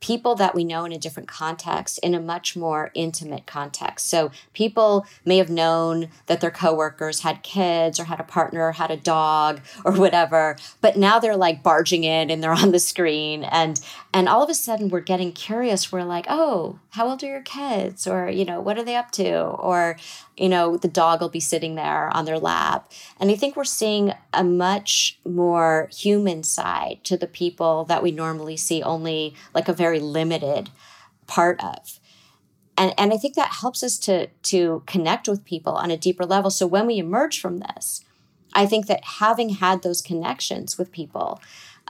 people 0.00 0.34
that 0.34 0.54
we 0.54 0.64
know 0.64 0.84
in 0.84 0.92
a 0.92 0.98
different 0.98 1.28
context 1.28 1.98
in 1.98 2.14
a 2.14 2.20
much 2.20 2.56
more 2.56 2.90
intimate 2.94 3.46
context. 3.46 4.08
So 4.08 4.30
people 4.54 5.06
may 5.24 5.36
have 5.36 5.50
known 5.50 6.08
that 6.26 6.40
their 6.40 6.50
coworkers 6.50 7.20
had 7.20 7.42
kids 7.42 8.00
or 8.00 8.04
had 8.04 8.18
a 8.18 8.24
partner 8.24 8.68
or 8.68 8.72
had 8.72 8.90
a 8.90 8.96
dog 8.96 9.60
or 9.84 9.92
whatever, 9.96 10.56
but 10.80 10.96
now 10.96 11.18
they're 11.18 11.36
like 11.36 11.62
barging 11.62 12.04
in 12.04 12.30
and 12.30 12.42
they're 12.42 12.52
on 12.52 12.72
the 12.72 12.78
screen 12.78 13.44
and 13.44 13.80
and 14.12 14.28
all 14.28 14.42
of 14.42 14.50
a 14.50 14.54
sudden 14.54 14.88
we're 14.88 15.00
getting 15.00 15.32
curious. 15.32 15.92
We're 15.92 16.04
like, 16.04 16.26
"Oh, 16.28 16.78
how 16.90 17.08
old 17.08 17.22
are 17.22 17.26
your 17.26 17.42
kids?" 17.42 18.06
or, 18.06 18.28
you 18.28 18.44
know, 18.44 18.60
"What 18.60 18.78
are 18.78 18.84
they 18.84 18.96
up 18.96 19.10
to?" 19.12 19.40
or 19.40 19.96
you 20.40 20.48
know, 20.48 20.78
the 20.78 20.88
dog 20.88 21.20
will 21.20 21.28
be 21.28 21.38
sitting 21.38 21.74
there 21.74 22.08
on 22.16 22.24
their 22.24 22.38
lap. 22.38 22.90
And 23.20 23.30
I 23.30 23.36
think 23.36 23.56
we're 23.56 23.64
seeing 23.64 24.14
a 24.32 24.42
much 24.42 25.20
more 25.24 25.90
human 25.92 26.42
side 26.42 27.00
to 27.04 27.18
the 27.18 27.26
people 27.26 27.84
that 27.84 28.02
we 28.02 28.10
normally 28.10 28.56
see 28.56 28.82
only 28.82 29.34
like 29.54 29.68
a 29.68 29.74
very 29.74 30.00
limited 30.00 30.70
part 31.26 31.62
of. 31.62 32.00
And, 32.78 32.94
and 32.96 33.12
I 33.12 33.18
think 33.18 33.34
that 33.34 33.58
helps 33.60 33.82
us 33.82 33.98
to, 33.98 34.28
to 34.44 34.82
connect 34.86 35.28
with 35.28 35.44
people 35.44 35.74
on 35.74 35.90
a 35.90 35.98
deeper 35.98 36.24
level. 36.24 36.50
So 36.50 36.66
when 36.66 36.86
we 36.86 36.96
emerge 36.96 37.38
from 37.38 37.58
this, 37.58 38.02
I 38.54 38.64
think 38.64 38.86
that 38.86 39.04
having 39.04 39.50
had 39.50 39.82
those 39.82 40.00
connections 40.00 40.78
with 40.78 40.90
people 40.90 41.42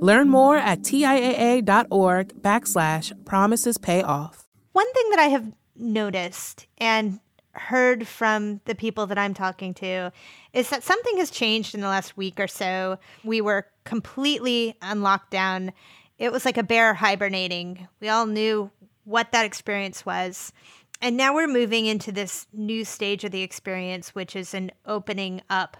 Learn 0.00 0.28
more 0.28 0.56
at 0.56 0.80
TIAA.org 0.80 2.42
backslash 2.42 3.24
promises 3.24 3.78
pay 3.78 4.02
off. 4.02 4.46
One 4.72 4.92
thing 4.92 5.10
that 5.10 5.18
I 5.18 5.28
have 5.28 5.52
noticed 5.74 6.66
and 6.78 7.20
heard 7.52 8.06
from 8.06 8.60
the 8.66 8.74
people 8.74 9.06
that 9.06 9.16
I'm 9.16 9.32
talking 9.32 9.72
to 9.74 10.12
is 10.52 10.68
that 10.70 10.82
something 10.82 11.16
has 11.16 11.30
changed 11.30 11.74
in 11.74 11.80
the 11.80 11.88
last 11.88 12.16
week 12.16 12.38
or 12.38 12.46
so. 12.46 12.98
We 13.24 13.40
were 13.40 13.66
completely 13.84 14.76
on 14.82 15.00
lockdown. 15.00 15.72
It 16.18 16.30
was 16.30 16.44
like 16.44 16.58
a 16.58 16.62
bear 16.62 16.92
hibernating. 16.94 17.88
We 18.00 18.10
all 18.10 18.26
knew 18.26 18.70
what 19.04 19.32
that 19.32 19.46
experience 19.46 20.04
was. 20.04 20.52
And 21.00 21.16
now 21.16 21.34
we're 21.34 21.46
moving 21.46 21.86
into 21.86 22.12
this 22.12 22.46
new 22.52 22.84
stage 22.84 23.24
of 23.24 23.30
the 23.30 23.42
experience, 23.42 24.14
which 24.14 24.34
is 24.34 24.54
an 24.54 24.72
opening 24.84 25.42
up. 25.48 25.76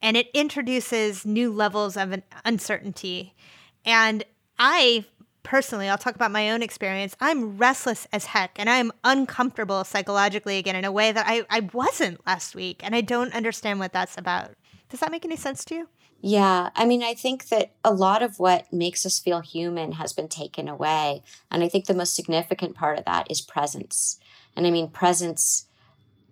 And 0.00 0.16
it 0.16 0.28
introduces 0.32 1.26
new 1.26 1.52
levels 1.52 1.96
of 1.96 2.22
uncertainty. 2.44 3.34
And 3.84 4.24
I 4.58 5.04
personally, 5.42 5.88
I'll 5.88 5.98
talk 5.98 6.14
about 6.14 6.30
my 6.30 6.50
own 6.50 6.62
experience. 6.62 7.16
I'm 7.20 7.56
restless 7.56 8.06
as 8.12 8.26
heck 8.26 8.52
and 8.56 8.68
I'm 8.68 8.92
uncomfortable 9.02 9.82
psychologically 9.82 10.58
again 10.58 10.76
in 10.76 10.84
a 10.84 10.92
way 10.92 11.10
that 11.10 11.24
I, 11.26 11.44
I 11.48 11.60
wasn't 11.72 12.24
last 12.26 12.54
week. 12.54 12.80
And 12.84 12.94
I 12.94 13.00
don't 13.00 13.34
understand 13.34 13.78
what 13.78 13.92
that's 13.92 14.18
about. 14.18 14.50
Does 14.90 15.00
that 15.00 15.10
make 15.10 15.24
any 15.24 15.36
sense 15.36 15.64
to 15.66 15.74
you? 15.74 15.88
Yeah. 16.20 16.70
I 16.74 16.84
mean, 16.84 17.02
I 17.02 17.14
think 17.14 17.48
that 17.48 17.72
a 17.84 17.94
lot 17.94 18.22
of 18.22 18.38
what 18.38 18.72
makes 18.72 19.06
us 19.06 19.18
feel 19.18 19.40
human 19.40 19.92
has 19.92 20.12
been 20.12 20.28
taken 20.28 20.68
away. 20.68 21.22
And 21.50 21.62
I 21.62 21.68
think 21.68 21.86
the 21.86 21.94
most 21.94 22.14
significant 22.14 22.74
part 22.74 22.98
of 22.98 23.04
that 23.04 23.30
is 23.30 23.40
presence. 23.40 24.18
And 24.56 24.66
I 24.66 24.70
mean, 24.70 24.88
presence 24.88 25.66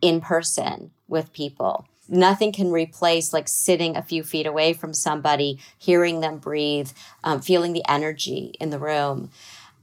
in 0.03 0.21
person 0.21 0.91
with 1.09 1.33
people 1.33 1.89
nothing 2.09 2.53
can 2.53 2.71
replace 2.71 3.33
like 3.33 3.49
sitting 3.49 3.97
a 3.97 4.03
few 4.03 4.23
feet 4.23 4.47
away 4.47 4.73
from 4.73 4.93
somebody, 4.93 5.59
hearing 5.79 6.21
them 6.21 6.39
breathe, 6.39 6.91
um, 7.25 7.41
feeling 7.41 7.73
the 7.73 7.89
energy 7.89 8.55
in 8.61 8.71
the 8.71 8.79
room. 8.79 9.31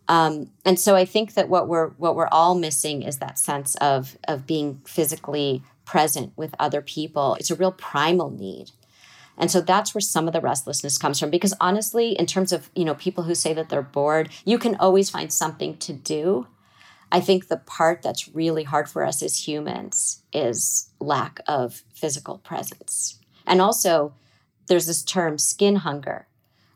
Um, 0.07 0.51
and 0.65 0.79
so 0.79 0.95
I 0.95 1.05
think 1.05 1.33
that 1.35 1.49
what 1.49 1.67
we're 1.67 1.89
what 1.91 2.15
we're 2.15 2.27
all 2.27 2.55
missing 2.55 3.03
is 3.03 3.19
that 3.19 3.39
sense 3.39 3.75
of 3.75 4.17
of 4.27 4.45
being 4.45 4.81
physically 4.85 5.63
present 5.85 6.33
with 6.35 6.55
other 6.59 6.81
people. 6.81 7.35
It's 7.35 7.51
a 7.51 7.55
real 7.55 7.71
primal 7.71 8.29
need. 8.29 8.71
And 9.37 9.49
so 9.49 9.61
that's 9.61 9.95
where 9.95 10.01
some 10.01 10.27
of 10.27 10.33
the 10.33 10.41
restlessness 10.41 10.97
comes 10.97 11.19
from 11.19 11.31
because 11.31 11.55
honestly 11.59 12.11
in 12.11 12.27
terms 12.27 12.51
of, 12.51 12.69
you 12.75 12.85
know, 12.85 12.93
people 12.93 13.23
who 13.23 13.33
say 13.33 13.53
that 13.53 13.69
they're 13.69 13.81
bored, 13.81 14.29
you 14.45 14.59
can 14.59 14.75
always 14.75 15.09
find 15.09 15.33
something 15.33 15.77
to 15.77 15.93
do 15.93 16.47
I 17.13 17.19
think 17.19 17.47
the 17.47 17.57
part 17.57 18.01
that's 18.01 18.33
really 18.33 18.63
hard 18.63 18.89
for 18.89 19.05
us 19.05 19.21
as 19.21 19.47
humans 19.47 20.23
is 20.33 20.89
lack 20.99 21.39
of 21.47 21.83
physical 21.93 22.39
presence. 22.39 23.19
And 23.45 23.61
also, 23.61 24.15
there's 24.65 24.87
this 24.87 25.03
term 25.03 25.37
skin 25.37 25.77
hunger, 25.77 26.27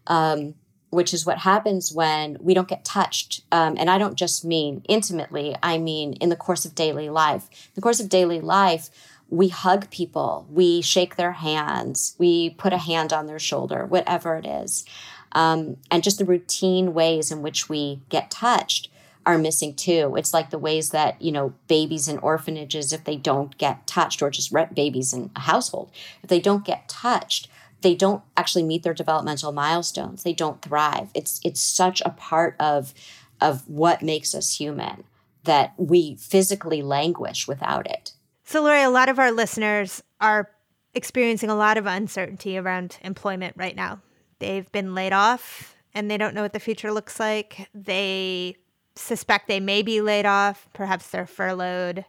um, 0.06 0.54
which 0.92 1.12
is 1.12 1.26
what 1.26 1.40
happens 1.40 1.92
when 1.92 2.38
we 2.40 2.54
don't 2.54 2.68
get 2.68 2.86
touched. 2.86 3.42
Um, 3.52 3.78
and 3.80 3.90
I 3.90 3.98
don't 3.98 4.16
just 4.16 4.46
mean 4.46 4.84
intimately, 4.88 5.56
I 5.64 5.80
mean 5.80 6.14
in 6.14 6.30
the 6.30 6.36
course 6.36 6.66
of 6.66 6.76
daily 6.76 7.10
life. 7.10 7.50
In 7.52 7.74
the 7.74 7.82
course 7.82 8.00
of 8.00 8.08
daily 8.08 8.40
life, 8.40 8.92
we 9.30 9.48
hug 9.48 9.90
people, 9.90 10.46
we 10.52 10.84
shake 10.84 11.16
their 11.16 11.32
hands, 11.32 12.16
we 12.20 12.52
put 12.52 12.74
a 12.74 12.78
hand 12.78 13.12
on 13.12 13.26
their 13.26 13.40
shoulder, 13.40 13.88
whatever 13.88 14.38
it 14.38 14.46
is. 14.46 14.86
Um, 15.32 15.78
and 15.90 16.04
just 16.04 16.20
the 16.20 16.26
routine 16.26 16.94
ways 16.94 17.32
in 17.32 17.42
which 17.42 17.68
we 17.68 18.02
get 18.10 18.30
touched 18.30 18.90
are 19.28 19.38
missing 19.38 19.76
too. 19.76 20.16
It's 20.18 20.34
like 20.34 20.52
the 20.52 20.58
ways 20.58 20.92
that, 20.92 21.22
you 21.22 21.34
know, 21.34 21.54
babies 21.68 22.08
in 22.08 22.18
orphanages, 22.20 22.94
if 22.94 23.04
they 23.04 23.18
don't 23.18 23.56
get 23.58 23.86
touched, 23.86 24.22
or 24.22 24.30
just 24.30 24.54
babies 24.74 25.14
in 25.14 25.32
a 25.36 25.42
household, 25.42 25.92
if 26.24 26.30
they 26.30 26.40
don't 26.40 26.64
get 26.64 26.88
touched, 26.88 27.50
they 27.82 27.94
don't 27.94 28.24
actually 28.38 28.64
meet 28.64 28.84
their 28.84 28.94
developmental 28.94 29.52
milestones. 29.52 30.24
They 30.24 30.32
don't 30.32 30.62
thrive. 30.62 31.10
It's 31.14 31.42
it's 31.44 31.60
such 31.60 32.02
a 32.06 32.10
part 32.10 32.56
of 32.58 32.94
of 33.42 33.68
what 33.68 34.02
makes 34.02 34.34
us 34.34 34.58
human 34.58 35.04
that 35.44 35.74
we 35.78 36.16
physically 36.16 36.82
languish 36.82 37.50
without 37.50 37.86
it. 37.86 38.14
So, 38.46 38.64
Lori, 38.64 38.82
a 38.82 38.90
lot 38.90 39.10
of 39.10 39.20
our 39.20 39.32
listeners 39.32 40.02
are 40.22 40.50
experiencing 40.94 41.50
a 41.50 41.56
lot 41.56 41.78
of 41.78 41.86
uncertainty 41.86 42.58
around 42.58 42.98
employment 43.02 43.56
right 43.58 43.76
now. 43.76 44.02
They've 44.40 44.72
been 44.72 44.96
laid 44.96 45.12
off 45.12 45.76
and 45.94 46.10
they 46.10 46.18
don't 46.18 46.34
know 46.34 46.44
what 46.44 46.54
the 46.54 46.60
future 46.62 46.94
looks 46.94 47.20
like. 47.20 47.70
They 47.76 48.56
suspect 48.98 49.48
they 49.48 49.60
may 49.60 49.82
be 49.82 50.02
laid 50.02 50.26
off, 50.26 50.68
perhaps 50.74 51.10
they're 51.10 51.28
furloughed. 51.28 52.06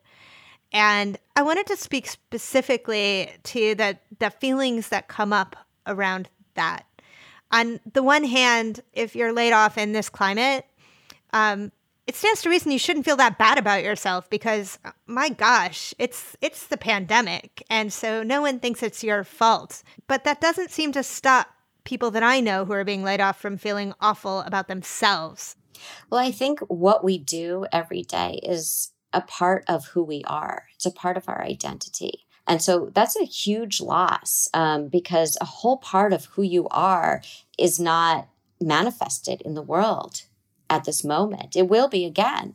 And 0.72 1.18
I 1.34 1.42
wanted 1.42 1.66
to 1.68 1.76
speak 1.76 2.06
specifically 2.06 3.32
to 3.44 3.74
the, 3.74 3.98
the 4.18 4.30
feelings 4.30 4.90
that 4.90 5.08
come 5.08 5.32
up 5.32 5.56
around 5.86 6.28
that. 6.54 6.84
On 7.50 7.80
the 7.90 8.02
one 8.02 8.24
hand, 8.24 8.80
if 8.92 9.16
you're 9.16 9.32
laid 9.32 9.52
off 9.52 9.78
in 9.78 9.92
this 9.92 10.10
climate, 10.10 10.66
um, 11.32 11.72
it 12.06 12.16
stands 12.16 12.42
to 12.42 12.48
reason 12.48 12.72
you 12.72 12.78
shouldn't 12.78 13.04
feel 13.04 13.16
that 13.16 13.38
bad 13.38 13.58
about 13.58 13.84
yourself 13.84 14.30
because 14.30 14.78
my 15.06 15.28
gosh, 15.28 15.92
it's 15.98 16.36
it's 16.40 16.66
the 16.66 16.78
pandemic 16.78 17.62
and 17.68 17.92
so 17.92 18.22
no 18.22 18.40
one 18.40 18.60
thinks 18.60 18.82
it's 18.82 19.04
your 19.04 19.24
fault. 19.24 19.82
But 20.06 20.24
that 20.24 20.40
doesn't 20.40 20.70
seem 20.70 20.92
to 20.92 21.02
stop 21.02 21.48
people 21.84 22.10
that 22.12 22.22
I 22.22 22.40
know 22.40 22.64
who 22.64 22.72
are 22.72 22.84
being 22.84 23.02
laid 23.02 23.20
off 23.20 23.38
from 23.38 23.58
feeling 23.58 23.92
awful 24.00 24.40
about 24.40 24.68
themselves. 24.68 25.54
Well, 26.10 26.20
I 26.20 26.30
think 26.30 26.60
what 26.60 27.04
we 27.04 27.18
do 27.18 27.66
every 27.72 28.02
day 28.02 28.40
is 28.42 28.90
a 29.12 29.20
part 29.20 29.64
of 29.68 29.86
who 29.86 30.02
we 30.02 30.22
are. 30.24 30.64
It's 30.74 30.86
a 30.86 30.90
part 30.90 31.16
of 31.16 31.28
our 31.28 31.42
identity. 31.42 32.26
And 32.46 32.62
so 32.62 32.90
that's 32.94 33.16
a 33.16 33.24
huge 33.24 33.80
loss 33.80 34.48
um, 34.54 34.88
because 34.88 35.36
a 35.40 35.44
whole 35.44 35.76
part 35.76 36.12
of 36.12 36.26
who 36.26 36.42
you 36.42 36.66
are 36.70 37.22
is 37.58 37.78
not 37.78 38.28
manifested 38.60 39.42
in 39.42 39.54
the 39.54 39.62
world 39.62 40.22
at 40.70 40.84
this 40.84 41.04
moment. 41.04 41.56
It 41.56 41.68
will 41.68 41.88
be 41.88 42.04
again. 42.04 42.54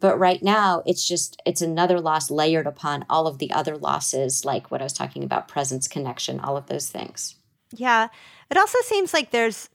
But 0.00 0.18
right 0.18 0.42
now, 0.42 0.82
it's 0.86 1.06
just, 1.06 1.42
it's 1.44 1.60
another 1.60 2.00
loss 2.00 2.30
layered 2.30 2.66
upon 2.66 3.04
all 3.10 3.26
of 3.26 3.38
the 3.38 3.50
other 3.50 3.76
losses, 3.76 4.44
like 4.44 4.70
what 4.70 4.80
I 4.80 4.84
was 4.84 4.92
talking 4.92 5.24
about 5.24 5.48
presence, 5.48 5.88
connection, 5.88 6.38
all 6.40 6.56
of 6.56 6.66
those 6.66 6.88
things. 6.88 7.34
Yeah. 7.74 8.08
It 8.50 8.56
also 8.56 8.78
seems 8.84 9.12
like 9.12 9.30
there's 9.30 9.68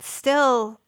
still 0.00 0.80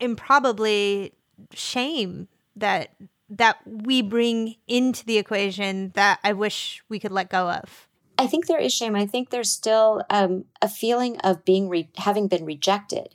improbably 0.00 1.14
shame 1.52 2.28
that 2.54 2.90
that 3.28 3.58
we 3.66 4.02
bring 4.02 4.54
into 4.68 5.04
the 5.04 5.18
equation 5.18 5.90
that 5.94 6.20
I 6.22 6.32
wish 6.32 6.82
we 6.88 6.98
could 6.98 7.10
let 7.10 7.28
go 7.28 7.50
of. 7.50 7.88
I 8.18 8.26
think 8.26 8.46
there 8.46 8.60
is 8.60 8.72
shame. 8.72 8.94
I 8.94 9.04
think 9.04 9.30
there's 9.30 9.50
still 9.50 10.02
um, 10.08 10.44
a 10.62 10.68
feeling 10.68 11.18
of 11.18 11.44
being 11.44 11.68
re- 11.68 11.90
having 11.96 12.28
been 12.28 12.44
rejected, 12.44 13.14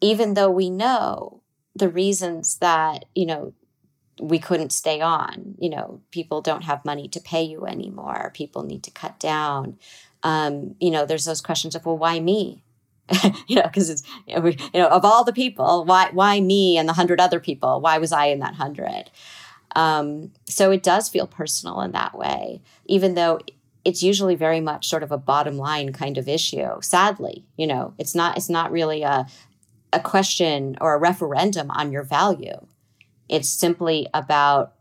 even 0.00 0.34
though 0.34 0.50
we 0.50 0.70
know 0.70 1.40
the 1.74 1.88
reasons 1.88 2.58
that, 2.58 3.06
you 3.14 3.26
know, 3.26 3.54
we 4.20 4.38
couldn't 4.38 4.70
stay 4.70 5.00
on. 5.00 5.54
You 5.58 5.70
know, 5.70 6.00
people 6.10 6.40
don't 6.40 6.64
have 6.64 6.84
money 6.84 7.08
to 7.08 7.20
pay 7.20 7.42
you 7.42 7.66
anymore. 7.66 8.30
People 8.34 8.62
need 8.62 8.82
to 8.84 8.90
cut 8.90 9.18
down. 9.18 9.78
Um, 10.22 10.76
you 10.80 10.90
know, 10.90 11.04
there's 11.04 11.24
those 11.24 11.40
questions 11.40 11.74
of, 11.74 11.84
well, 11.86 11.98
why 11.98 12.20
me? 12.20 12.62
you 13.46 13.56
know, 13.56 13.62
because 13.62 13.90
it's 13.90 14.02
you 14.26 14.56
know, 14.74 14.88
of 14.88 15.04
all 15.04 15.24
the 15.24 15.32
people, 15.32 15.84
why 15.84 16.10
why 16.12 16.40
me 16.40 16.76
and 16.76 16.88
the 16.88 16.92
hundred 16.92 17.20
other 17.20 17.40
people? 17.40 17.80
Why 17.80 17.98
was 17.98 18.12
I 18.12 18.26
in 18.26 18.40
that 18.40 18.54
hundred? 18.54 19.10
Um, 19.74 20.32
so 20.46 20.70
it 20.70 20.82
does 20.82 21.08
feel 21.08 21.26
personal 21.26 21.82
in 21.82 21.92
that 21.92 22.16
way, 22.16 22.62
even 22.86 23.14
though 23.14 23.40
it's 23.84 24.02
usually 24.02 24.34
very 24.34 24.60
much 24.60 24.88
sort 24.88 25.02
of 25.02 25.12
a 25.12 25.18
bottom 25.18 25.56
line 25.56 25.92
kind 25.92 26.18
of 26.18 26.28
issue. 26.28 26.80
Sadly, 26.80 27.44
you 27.56 27.66
know, 27.66 27.94
it's 27.98 28.14
not 28.14 28.36
it's 28.36 28.50
not 28.50 28.72
really 28.72 29.02
a 29.02 29.26
a 29.92 30.00
question 30.00 30.76
or 30.80 30.94
a 30.94 30.98
referendum 30.98 31.70
on 31.70 31.92
your 31.92 32.02
value. 32.02 32.66
It's 33.28 33.48
simply 33.48 34.08
about 34.12 34.74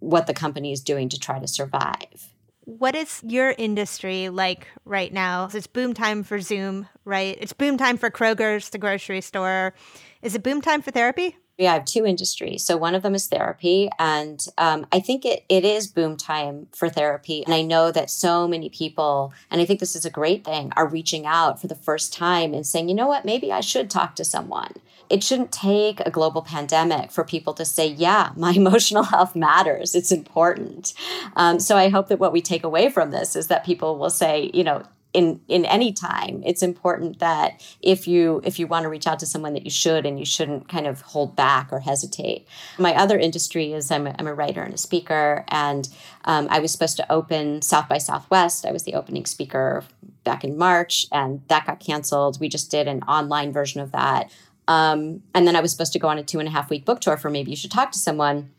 what 0.00 0.26
the 0.26 0.34
company 0.34 0.72
is 0.72 0.80
doing 0.80 1.08
to 1.10 1.18
try 1.18 1.38
to 1.38 1.48
survive. 1.48 2.29
What 2.78 2.94
is 2.94 3.20
your 3.26 3.52
industry 3.58 4.28
like 4.28 4.68
right 4.84 5.12
now? 5.12 5.48
It's 5.52 5.66
boom 5.66 5.92
time 5.92 6.22
for 6.22 6.38
Zoom, 6.38 6.86
right? 7.04 7.36
It's 7.40 7.52
boom 7.52 7.76
time 7.76 7.96
for 7.96 8.10
Kroger's, 8.10 8.70
the 8.70 8.78
grocery 8.78 9.22
store. 9.22 9.74
Is 10.22 10.36
it 10.36 10.44
boom 10.44 10.60
time 10.60 10.80
for 10.80 10.92
therapy? 10.92 11.36
Yeah, 11.60 11.72
I 11.72 11.74
have 11.74 11.84
two 11.84 12.06
industries. 12.06 12.64
So 12.64 12.78
one 12.78 12.94
of 12.94 13.02
them 13.02 13.14
is 13.14 13.26
therapy, 13.26 13.90
and 13.98 14.42
um, 14.56 14.86
I 14.90 14.98
think 14.98 15.26
it 15.26 15.44
it 15.50 15.62
is 15.62 15.88
boom 15.88 16.16
time 16.16 16.68
for 16.72 16.88
therapy. 16.88 17.44
And 17.44 17.52
I 17.52 17.60
know 17.60 17.92
that 17.92 18.08
so 18.08 18.48
many 18.48 18.70
people, 18.70 19.34
and 19.50 19.60
I 19.60 19.66
think 19.66 19.78
this 19.78 19.94
is 19.94 20.06
a 20.06 20.10
great 20.10 20.42
thing, 20.42 20.72
are 20.74 20.86
reaching 20.86 21.26
out 21.26 21.60
for 21.60 21.66
the 21.66 21.74
first 21.74 22.14
time 22.14 22.54
and 22.54 22.66
saying, 22.66 22.88
you 22.88 22.94
know 22.94 23.08
what, 23.08 23.26
maybe 23.26 23.52
I 23.52 23.60
should 23.60 23.90
talk 23.90 24.16
to 24.16 24.24
someone. 24.24 24.72
It 25.10 25.22
shouldn't 25.22 25.52
take 25.52 26.00
a 26.00 26.10
global 26.10 26.40
pandemic 26.40 27.10
for 27.10 27.24
people 27.24 27.52
to 27.52 27.66
say, 27.66 27.88
yeah, 27.88 28.30
my 28.36 28.52
emotional 28.52 29.02
health 29.02 29.36
matters. 29.36 29.94
It's 29.94 30.12
important. 30.12 30.94
Um, 31.36 31.60
so 31.60 31.76
I 31.76 31.90
hope 31.90 32.08
that 32.08 32.20
what 32.20 32.32
we 32.32 32.40
take 32.40 32.64
away 32.64 32.88
from 32.88 33.10
this 33.10 33.36
is 33.36 33.48
that 33.48 33.66
people 33.66 33.98
will 33.98 34.08
say, 34.08 34.50
you 34.54 34.64
know, 34.64 34.84
in 35.12 35.40
in 35.48 35.64
any 35.64 35.92
time 35.92 36.42
it's 36.46 36.62
important 36.62 37.18
that 37.18 37.60
if 37.80 38.06
you 38.06 38.40
if 38.44 38.58
you 38.58 38.66
want 38.66 38.84
to 38.84 38.88
reach 38.88 39.06
out 39.06 39.18
to 39.18 39.26
someone 39.26 39.54
that 39.54 39.64
you 39.64 39.70
should 39.70 40.06
and 40.06 40.18
you 40.18 40.24
shouldn't 40.24 40.68
kind 40.68 40.86
of 40.86 41.00
hold 41.00 41.34
back 41.34 41.68
or 41.72 41.80
hesitate. 41.80 42.46
My 42.78 42.94
other 42.94 43.18
industry 43.18 43.72
is 43.72 43.90
i'm 43.90 44.06
a, 44.06 44.14
I'm 44.18 44.26
a 44.26 44.34
writer 44.34 44.62
and 44.62 44.74
a 44.74 44.78
speaker 44.78 45.44
and 45.48 45.88
um, 46.24 46.46
i 46.50 46.60
was 46.60 46.70
supposed 46.70 46.96
to 46.98 47.12
open 47.12 47.62
south 47.62 47.88
by 47.88 47.98
southwest. 47.98 48.64
I 48.64 48.72
was 48.72 48.84
the 48.84 48.94
opening 48.94 49.26
speaker 49.26 49.84
back 50.22 50.44
in 50.44 50.56
march 50.56 51.06
and 51.10 51.42
that 51.48 51.66
got 51.66 51.80
canceled. 51.80 52.38
We 52.40 52.48
just 52.48 52.70
did 52.70 52.86
an 52.86 53.02
online 53.02 53.52
version 53.52 53.80
of 53.80 53.92
that. 53.92 54.30
Um, 54.68 55.22
and 55.34 55.46
then 55.46 55.56
i 55.56 55.60
was 55.60 55.72
supposed 55.72 55.92
to 55.94 55.98
go 55.98 56.08
on 56.08 56.18
a 56.18 56.22
two 56.22 56.38
and 56.38 56.46
a 56.46 56.52
half 56.52 56.70
week 56.70 56.84
book 56.84 57.00
tour 57.00 57.16
for 57.16 57.30
maybe 57.30 57.50
you 57.50 57.56
should 57.56 57.72
talk 57.72 57.90
to 57.92 57.98
someone 57.98 58.50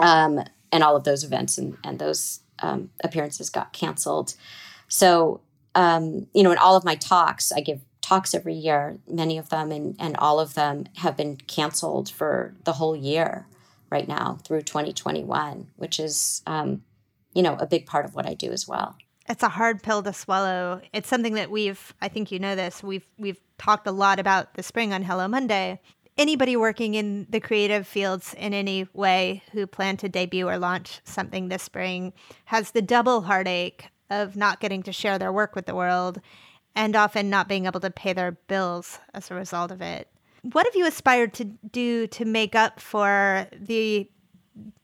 um, 0.00 0.44
and 0.70 0.84
all 0.84 0.96
of 0.96 1.04
those 1.04 1.24
events 1.24 1.56
and, 1.56 1.78
and 1.82 1.98
those 1.98 2.40
um, 2.60 2.90
appearances 3.02 3.48
got 3.50 3.72
canceled. 3.72 4.34
So 4.88 5.40
um, 5.78 6.26
you 6.34 6.42
know, 6.42 6.50
in 6.50 6.58
all 6.58 6.74
of 6.74 6.84
my 6.84 6.96
talks, 6.96 7.52
I 7.52 7.60
give 7.60 7.80
talks 8.00 8.34
every 8.34 8.54
year, 8.54 8.98
many 9.06 9.38
of 9.38 9.48
them, 9.50 9.70
and, 9.70 9.94
and 10.00 10.16
all 10.16 10.40
of 10.40 10.54
them 10.54 10.86
have 10.96 11.16
been 11.16 11.36
canceled 11.36 12.10
for 12.10 12.52
the 12.64 12.72
whole 12.72 12.96
year 12.96 13.46
right 13.88 14.08
now 14.08 14.40
through 14.42 14.62
2021, 14.62 15.68
which 15.76 16.00
is, 16.00 16.42
um, 16.48 16.82
you 17.32 17.44
know, 17.44 17.54
a 17.60 17.66
big 17.66 17.86
part 17.86 18.04
of 18.04 18.16
what 18.16 18.26
I 18.26 18.34
do 18.34 18.50
as 18.50 18.66
well. 18.66 18.96
It's 19.28 19.44
a 19.44 19.48
hard 19.48 19.80
pill 19.80 20.02
to 20.02 20.12
swallow. 20.12 20.80
It's 20.92 21.08
something 21.08 21.34
that 21.34 21.48
we've, 21.48 21.94
I 22.02 22.08
think 22.08 22.32
you 22.32 22.40
know 22.40 22.56
this, 22.56 22.82
we've 22.82 23.06
we've 23.16 23.40
talked 23.56 23.86
a 23.86 23.92
lot 23.92 24.18
about 24.18 24.54
the 24.54 24.64
spring 24.64 24.92
on 24.92 25.04
Hello 25.04 25.28
Monday. 25.28 25.80
Anybody 26.16 26.56
working 26.56 26.94
in 26.94 27.28
the 27.30 27.38
creative 27.38 27.86
fields 27.86 28.34
in 28.36 28.52
any 28.52 28.88
way 28.94 29.44
who 29.52 29.64
plan 29.68 29.96
to 29.98 30.08
debut 30.08 30.48
or 30.48 30.58
launch 30.58 31.00
something 31.04 31.48
this 31.48 31.62
spring 31.62 32.14
has 32.46 32.72
the 32.72 32.82
double 32.82 33.20
heartache 33.20 33.90
of 34.10 34.36
not 34.36 34.60
getting 34.60 34.82
to 34.84 34.92
share 34.92 35.18
their 35.18 35.32
work 35.32 35.54
with 35.54 35.66
the 35.66 35.74
world 35.74 36.20
and 36.74 36.94
often 36.94 37.30
not 37.30 37.48
being 37.48 37.66
able 37.66 37.80
to 37.80 37.90
pay 37.90 38.12
their 38.12 38.32
bills 38.32 38.98
as 39.14 39.30
a 39.30 39.34
result 39.34 39.70
of 39.70 39.80
it. 39.80 40.08
What 40.42 40.66
have 40.66 40.76
you 40.76 40.86
aspired 40.86 41.34
to 41.34 41.44
do 41.44 42.06
to 42.08 42.24
make 42.24 42.54
up 42.54 42.80
for 42.80 43.46
the 43.52 44.08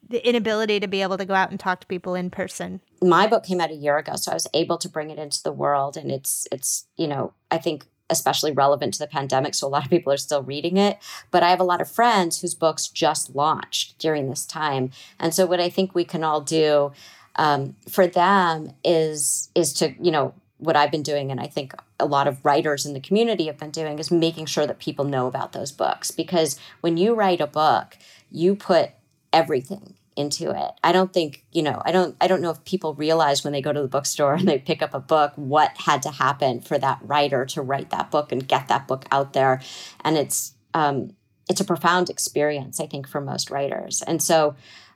the 0.07 0.29
inability 0.29 0.79
to 0.79 0.87
be 0.87 1.01
able 1.01 1.17
to 1.17 1.25
go 1.25 1.35
out 1.35 1.51
and 1.51 1.59
talk 1.59 1.81
to 1.81 1.87
people 1.87 2.15
in 2.15 2.31
person? 2.31 2.81
My 3.03 3.27
book 3.27 3.45
came 3.45 3.61
out 3.61 3.71
a 3.71 3.75
year 3.75 3.97
ago, 3.97 4.17
so 4.17 4.33
I 4.33 4.35
was 4.35 4.47
able 4.53 4.77
to 4.79 4.89
bring 4.89 5.11
it 5.11 5.19
into 5.19 5.43
the 5.43 5.53
world 5.53 5.97
and 5.97 6.11
it's 6.11 6.47
it's, 6.53 6.87
you 6.97 7.07
know, 7.07 7.33
I 7.51 7.59
think 7.59 7.87
especially 8.11 8.53
relevant 8.53 8.95
to 8.95 8.99
the 8.99 9.07
pandemic. 9.07 9.55
So 9.55 9.67
a 9.67 9.69
lot 9.69 9.85
of 9.85 9.91
people 9.91 10.13
are 10.13 10.19
still 10.19 10.43
reading 10.43 10.77
it. 10.77 10.99
But 11.31 11.43
I 11.43 11.51
have 11.51 11.61
a 11.61 11.65
lot 11.65 11.81
of 11.81 11.91
friends 11.91 12.41
whose 12.41 12.55
books 12.55 12.89
just 12.89 13.35
launched 13.35 13.99
during 13.99 14.29
this 14.29 14.45
time. 14.45 14.91
And 15.19 15.35
so 15.35 15.47
what 15.47 15.61
I 15.61 15.71
think 15.71 15.95
we 15.95 16.05
can 16.05 16.23
all 16.23 16.41
do 16.41 16.93
um, 17.37 17.77
for 17.89 18.07
them 18.07 18.73
is 18.85 19.51
is 19.55 19.73
to 19.75 19.95
you 20.01 20.11
know 20.11 20.35
what 20.59 20.77
I've 20.77 20.91
been 20.91 21.03
doing, 21.03 21.31
and 21.31 21.41
I 21.41 21.47
think 21.47 21.75
a 22.01 22.07
lot 22.07 22.27
of 22.27 22.45
writers 22.45 22.87
in 22.87 22.95
the 22.95 23.01
community 23.01 23.47
have 23.47 23.59
been 23.59 23.71
doing 23.71 23.99
is 23.99 24.11
making 24.11 24.47
sure 24.47 24.67
that 24.67 24.79
people 24.79 25.05
know 25.05 25.27
about 25.27 25.53
those 25.53 25.73
books 25.73 26.11
because 26.11 26.59
when 26.81 26.97
you 26.97 27.15
write 27.15 27.41
a 27.41 27.47
book, 27.47 27.97
you 28.31 28.55
put 28.55 28.91
everything 29.33 29.95
into 30.17 30.51
it. 30.51 30.71
I 30.83 30.93
don't 30.93 31.13
think, 31.13 31.45
you 31.53 31.63
know, 31.63 31.83
I 31.85 31.93
don't 31.93 32.17
I 32.21 32.27
don't 32.27 32.41
know 32.41 32.51
if 32.51 32.65
people 32.65 32.95
realize 32.95 33.43
when 33.43 33.53
they 33.53 33.63
go 33.63 33.73
to 33.73 33.83
the 33.83 33.89
bookstore 33.89 34.35
and 34.35 34.47
they 34.47 34.59
pick 34.59 34.83
up 34.83 34.95
a 34.95 35.01
book 35.01 35.33
what 35.37 35.73
had 35.77 36.03
to 36.03 36.11
happen 36.11 36.61
for 36.61 36.79
that 36.79 36.99
writer 37.03 37.45
to 37.47 37.63
write 37.63 37.91
that 37.91 38.11
book 38.11 38.33
and 38.33 38.47
get 38.47 38.69
that 38.69 38.87
book 38.87 39.07
out 39.11 39.33
there. 39.33 39.61
And 40.05 40.17
it's 40.17 40.55
um 40.73 41.15
it's 41.49 41.61
a 41.61 41.65
profound 41.65 42.09
experience, 42.09 42.81
I 42.81 42.87
think, 42.87 43.07
for 43.07 43.21
most 43.21 43.51
writers. 43.51 44.03
And 44.07 44.23
so 44.23 44.55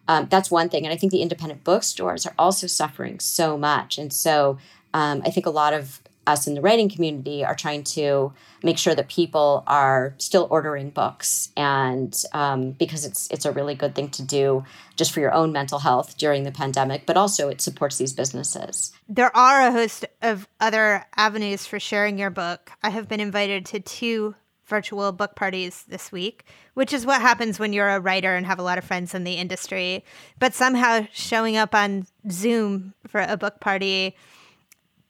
um, 0.08 0.26
that's 0.30 0.50
one 0.50 0.68
thing. 0.68 0.84
And 0.84 0.92
I 0.92 0.96
think 0.96 1.12
the 1.12 1.22
independent 1.22 1.62
bookstores 1.64 2.26
are 2.26 2.34
also 2.38 2.66
suffering 2.66 3.20
so 3.20 3.56
much. 3.56 3.98
And 3.98 4.12
so 4.12 4.58
um, 4.94 5.22
I 5.24 5.30
think 5.30 5.46
a 5.46 5.50
lot 5.50 5.74
of 5.74 6.00
us 6.26 6.46
in 6.46 6.54
the 6.54 6.60
writing 6.60 6.88
community 6.88 7.44
are 7.44 7.54
trying 7.54 7.82
to 7.82 8.32
make 8.62 8.76
sure 8.76 8.94
that 8.94 9.08
people 9.08 9.64
are 9.66 10.14
still 10.18 10.46
ordering 10.50 10.90
books 10.90 11.50
and 11.56 12.22
um, 12.32 12.72
because 12.72 13.04
it's 13.04 13.28
it's 13.30 13.46
a 13.46 13.52
really 13.52 13.74
good 13.74 13.94
thing 13.94 14.10
to 14.10 14.22
do 14.22 14.62
just 14.96 15.12
for 15.12 15.20
your 15.20 15.32
own 15.32 15.52
mental 15.52 15.78
health 15.78 16.18
during 16.18 16.42
the 16.42 16.52
pandemic 16.52 17.06
but 17.06 17.16
also 17.16 17.48
it 17.48 17.62
supports 17.62 17.96
these 17.96 18.12
businesses 18.12 18.92
there 19.08 19.34
are 19.34 19.68
a 19.68 19.72
host 19.72 20.04
of 20.20 20.46
other 20.60 21.06
avenues 21.16 21.66
for 21.66 21.80
sharing 21.80 22.18
your 22.18 22.30
book 22.30 22.70
i 22.82 22.90
have 22.90 23.08
been 23.08 23.20
invited 23.20 23.64
to 23.64 23.80
two 23.80 24.34
virtual 24.68 25.10
book 25.12 25.34
parties 25.34 25.84
this 25.88 26.12
week, 26.12 26.44
which 26.74 26.92
is 26.92 27.06
what 27.06 27.20
happens 27.20 27.58
when 27.58 27.72
you're 27.72 27.88
a 27.88 28.00
writer 28.00 28.36
and 28.36 28.46
have 28.46 28.58
a 28.58 28.62
lot 28.62 28.78
of 28.78 28.84
friends 28.84 29.14
in 29.14 29.24
the 29.24 29.34
industry. 29.34 30.04
But 30.38 30.54
somehow 30.54 31.06
showing 31.12 31.56
up 31.56 31.74
on 31.74 32.06
Zoom 32.30 32.94
for 33.06 33.20
a 33.20 33.36
book 33.36 33.60
party 33.60 34.14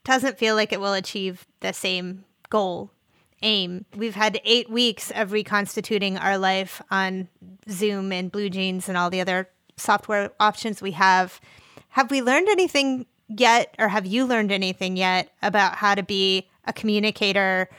doesn't 0.03 0.37
feel 0.37 0.55
like 0.55 0.71
it 0.71 0.79
will 0.79 0.93
achieve 0.93 1.45
the 1.59 1.73
same 1.73 2.23
goal 2.49 2.91
aim. 3.41 3.85
We've 3.95 4.15
had 4.15 4.41
eight 4.43 4.69
weeks 4.69 5.11
of 5.11 5.31
reconstituting 5.31 6.17
our 6.17 6.37
life 6.37 6.81
on 6.91 7.29
Zoom 7.69 8.11
and 8.11 8.31
Blue 8.31 8.49
Jeans 8.49 8.89
and 8.89 8.97
all 8.97 9.09
the 9.09 9.21
other 9.21 9.49
software 9.77 10.31
options 10.39 10.81
we 10.81 10.91
have. 10.91 11.39
Have 11.89 12.11
we 12.11 12.21
learned 12.21 12.49
anything 12.49 13.05
yet, 13.27 13.75
or 13.79 13.87
have 13.87 14.05
you 14.05 14.25
learned 14.25 14.51
anything 14.51 14.97
yet 14.97 15.31
about 15.41 15.75
how 15.75 15.95
to 15.95 16.03
be 16.03 16.49
a 16.65 16.73
communicator 16.73 17.69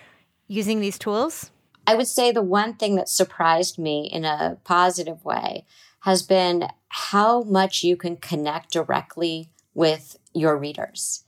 using 0.47 0.81
these 0.81 0.99
tools? 0.99 1.51
I 1.87 1.95
would 1.95 2.07
say 2.07 2.31
the 2.33 2.43
one 2.43 2.75
thing 2.75 2.97
that 2.97 3.09
surprised 3.09 3.79
me 3.79 4.09
in 4.11 4.25
a 4.25 4.59
positive 4.65 5.25
way 5.25 5.65
has 6.01 6.23
been 6.23 6.69
how 6.89 7.43
much 7.43 7.85
you 7.85 7.97
can 7.97 8.17
connect 8.17 8.73
directly 8.73 9.51
with 9.75 10.17
your 10.35 10.57
readers. 10.57 11.25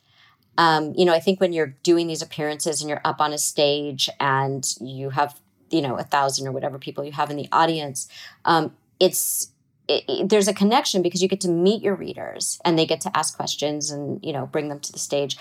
Um, 0.59 0.93
you 0.97 1.05
know, 1.05 1.15
I 1.15 1.21
think 1.21 1.41
when 1.41 1.53
you're 1.53 1.75
doing 1.83 2.07
these 2.07 2.23
appearances 2.23 2.81
and 2.81 2.89
you're 2.89 3.01
up 3.05 3.21
on 3.21 3.33
a 3.33 3.39
stage 3.39 4.11
and 4.21 4.67
you 4.81 5.11
have, 5.11 5.41
you 5.71 5.81
know, 5.81 5.97
a 5.97 6.03
thousand 6.03 6.47
or 6.47 6.53
whatever 6.53 6.79
people 6.79 7.05
you 7.05 7.13
have 7.13 7.31
in 7.31 7.37
the 7.37 7.49
audience, 7.53 8.09
um, 8.45 8.77
it's 9.01 9.49
it, 9.89 10.05
it, 10.09 10.29
there's 10.29 10.49
a 10.49 10.55
connection 10.55 11.03
because 11.03 11.23
you 11.23 11.29
get 11.29 11.41
to 11.41 11.49
meet 11.49 11.83
your 11.83 11.95
readers 11.95 12.61
and 12.65 12.79
they 12.79 12.87
get 12.87 13.01
to 13.03 13.17
ask 13.17 13.37
questions 13.37 13.91
and 13.91 14.21
you 14.23 14.33
know 14.33 14.47
bring 14.47 14.69
them 14.69 14.79
to 14.81 14.93
the 14.93 14.99
stage 14.99 15.37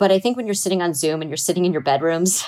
but 0.00 0.10
I 0.10 0.18
think 0.18 0.38
when 0.38 0.46
you're 0.46 0.54
sitting 0.54 0.80
on 0.80 0.94
Zoom 0.94 1.20
and 1.20 1.28
you're 1.28 1.36
sitting 1.36 1.66
in 1.66 1.72
your 1.72 1.82
bedrooms 1.82 2.42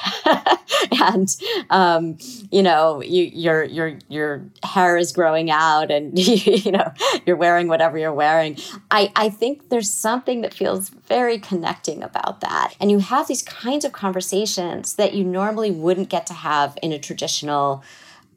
and 1.03 1.29
um, 1.69 2.17
you 2.51 2.63
know 2.63 3.03
you, 3.03 3.25
your 3.25 3.63
your 3.65 3.99
your 4.09 4.43
hair 4.65 4.97
is 4.97 5.13
growing 5.13 5.51
out 5.51 5.91
and 5.91 6.19
you 6.19 6.73
know 6.73 6.91
you're 7.27 7.37
wearing 7.37 7.69
whatever 7.69 7.99
you're 7.99 8.13
wearing, 8.13 8.57
I 8.91 9.13
I 9.15 9.29
think 9.29 9.69
there's 9.69 9.91
something 9.91 10.41
that 10.41 10.55
feels 10.55 10.89
very 10.89 11.39
connecting 11.39 12.03
about 12.03 12.41
that. 12.41 12.75
And 12.81 12.91
you 12.91 13.01
have 13.01 13.29
these 13.29 13.43
kinds 13.43 13.85
of 13.85 13.93
conversations 13.93 14.95
that 14.95 15.13
you 15.13 15.23
normally 15.23 15.71
wouldn't 15.71 16.09
get 16.09 16.27
to 16.29 16.35
have 16.35 16.79
in 16.83 16.91
a 16.91 16.99
traditional 16.99 17.85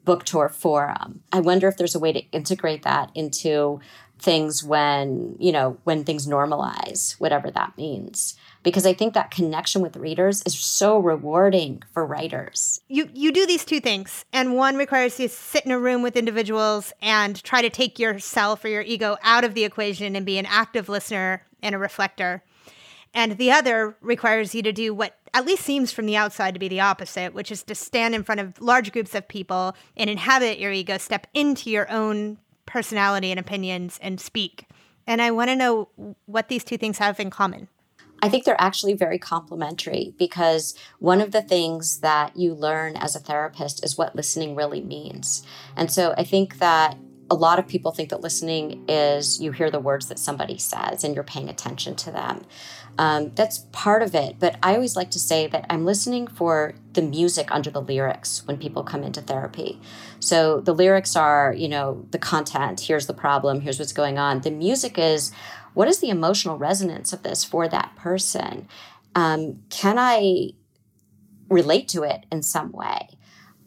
book 0.04 0.24
tour 0.24 0.50
forum. 0.50 1.22
I 1.32 1.40
wonder 1.40 1.68
if 1.68 1.78
there's 1.78 1.94
a 1.94 1.98
way 1.98 2.12
to 2.12 2.20
integrate 2.30 2.82
that 2.82 3.10
into 3.14 3.80
things 4.18 4.64
when 4.64 5.36
you 5.38 5.52
know 5.52 5.76
when 5.84 6.04
things 6.04 6.26
normalize 6.26 7.18
whatever 7.20 7.50
that 7.50 7.76
means 7.76 8.36
because 8.66 8.84
I 8.84 8.94
think 8.94 9.14
that 9.14 9.30
connection 9.30 9.80
with 9.80 9.96
readers 9.96 10.42
is 10.44 10.58
so 10.58 10.98
rewarding 10.98 11.84
for 11.94 12.04
writers. 12.04 12.80
You 12.88 13.08
you 13.14 13.30
do 13.30 13.46
these 13.46 13.64
two 13.64 13.78
things, 13.78 14.24
and 14.32 14.56
one 14.56 14.76
requires 14.76 15.20
you 15.20 15.28
to 15.28 15.34
sit 15.34 15.64
in 15.64 15.70
a 15.70 15.78
room 15.78 16.02
with 16.02 16.16
individuals 16.16 16.92
and 17.00 17.40
try 17.44 17.62
to 17.62 17.70
take 17.70 18.00
yourself 18.00 18.64
or 18.64 18.68
your 18.68 18.82
ego 18.82 19.18
out 19.22 19.44
of 19.44 19.54
the 19.54 19.62
equation 19.62 20.16
and 20.16 20.26
be 20.26 20.36
an 20.36 20.46
active 20.46 20.88
listener 20.88 21.46
and 21.62 21.76
a 21.76 21.78
reflector. 21.78 22.42
And 23.14 23.38
the 23.38 23.52
other 23.52 23.96
requires 24.00 24.52
you 24.52 24.62
to 24.62 24.72
do 24.72 24.92
what 24.92 25.16
at 25.32 25.46
least 25.46 25.62
seems 25.62 25.92
from 25.92 26.06
the 26.06 26.16
outside 26.16 26.54
to 26.54 26.60
be 26.60 26.66
the 26.66 26.80
opposite, 26.80 27.34
which 27.34 27.52
is 27.52 27.62
to 27.62 27.74
stand 27.76 28.16
in 28.16 28.24
front 28.24 28.40
of 28.40 28.60
large 28.60 28.90
groups 28.90 29.14
of 29.14 29.28
people 29.28 29.76
and 29.96 30.10
inhabit 30.10 30.58
your 30.58 30.72
ego, 30.72 30.98
step 30.98 31.28
into 31.34 31.70
your 31.70 31.88
own 31.88 32.38
personality 32.66 33.30
and 33.30 33.40
opinions 33.40 33.98
and 34.02 34.20
speak. 34.20 34.68
And 35.06 35.22
I 35.22 35.30
want 35.30 35.50
to 35.50 35.56
know 35.56 35.88
what 36.26 36.48
these 36.48 36.64
two 36.64 36.76
things 36.76 36.98
have 36.98 37.20
in 37.20 37.30
common. 37.30 37.68
I 38.22 38.28
think 38.28 38.44
they're 38.44 38.60
actually 38.60 38.94
very 38.94 39.18
complementary 39.18 40.14
because 40.18 40.74
one 40.98 41.20
of 41.20 41.32
the 41.32 41.42
things 41.42 42.00
that 42.00 42.36
you 42.36 42.54
learn 42.54 42.96
as 42.96 43.14
a 43.14 43.20
therapist 43.20 43.84
is 43.84 43.98
what 43.98 44.16
listening 44.16 44.54
really 44.54 44.80
means. 44.80 45.44
And 45.76 45.90
so 45.90 46.14
I 46.16 46.24
think 46.24 46.58
that 46.58 46.96
a 47.30 47.34
lot 47.34 47.58
of 47.58 47.66
people 47.66 47.92
think 47.92 48.10
that 48.10 48.20
listening 48.20 48.84
is 48.88 49.40
you 49.40 49.52
hear 49.52 49.70
the 49.70 49.80
words 49.80 50.06
that 50.08 50.18
somebody 50.18 50.58
says 50.58 51.04
and 51.04 51.14
you're 51.14 51.24
paying 51.24 51.48
attention 51.48 51.94
to 51.96 52.10
them. 52.10 52.44
Um, 52.98 53.32
that's 53.34 53.58
part 53.72 54.02
of 54.02 54.14
it. 54.14 54.36
But 54.38 54.56
I 54.62 54.74
always 54.74 54.96
like 54.96 55.10
to 55.12 55.18
say 55.18 55.46
that 55.48 55.66
I'm 55.68 55.84
listening 55.84 56.26
for 56.26 56.74
the 56.94 57.02
music 57.02 57.48
under 57.50 57.70
the 57.70 57.82
lyrics 57.82 58.46
when 58.46 58.56
people 58.56 58.82
come 58.82 59.02
into 59.02 59.20
therapy. 59.20 59.80
So 60.18 60.60
the 60.60 60.74
lyrics 60.74 61.14
are, 61.14 61.52
you 61.52 61.68
know, 61.68 62.06
the 62.10 62.18
content, 62.18 62.80
here's 62.80 63.06
the 63.06 63.14
problem, 63.14 63.60
here's 63.60 63.78
what's 63.78 63.92
going 63.92 64.18
on. 64.18 64.40
The 64.40 64.50
music 64.50 64.98
is 64.98 65.30
what 65.74 65.88
is 65.88 65.98
the 65.98 66.08
emotional 66.08 66.56
resonance 66.56 67.12
of 67.12 67.22
this 67.22 67.44
for 67.44 67.68
that 67.68 67.94
person? 67.96 68.66
Um, 69.14 69.62
can 69.68 69.98
I 69.98 70.52
relate 71.50 71.88
to 71.88 72.02
it 72.02 72.24
in 72.32 72.42
some 72.42 72.72
way? 72.72 73.10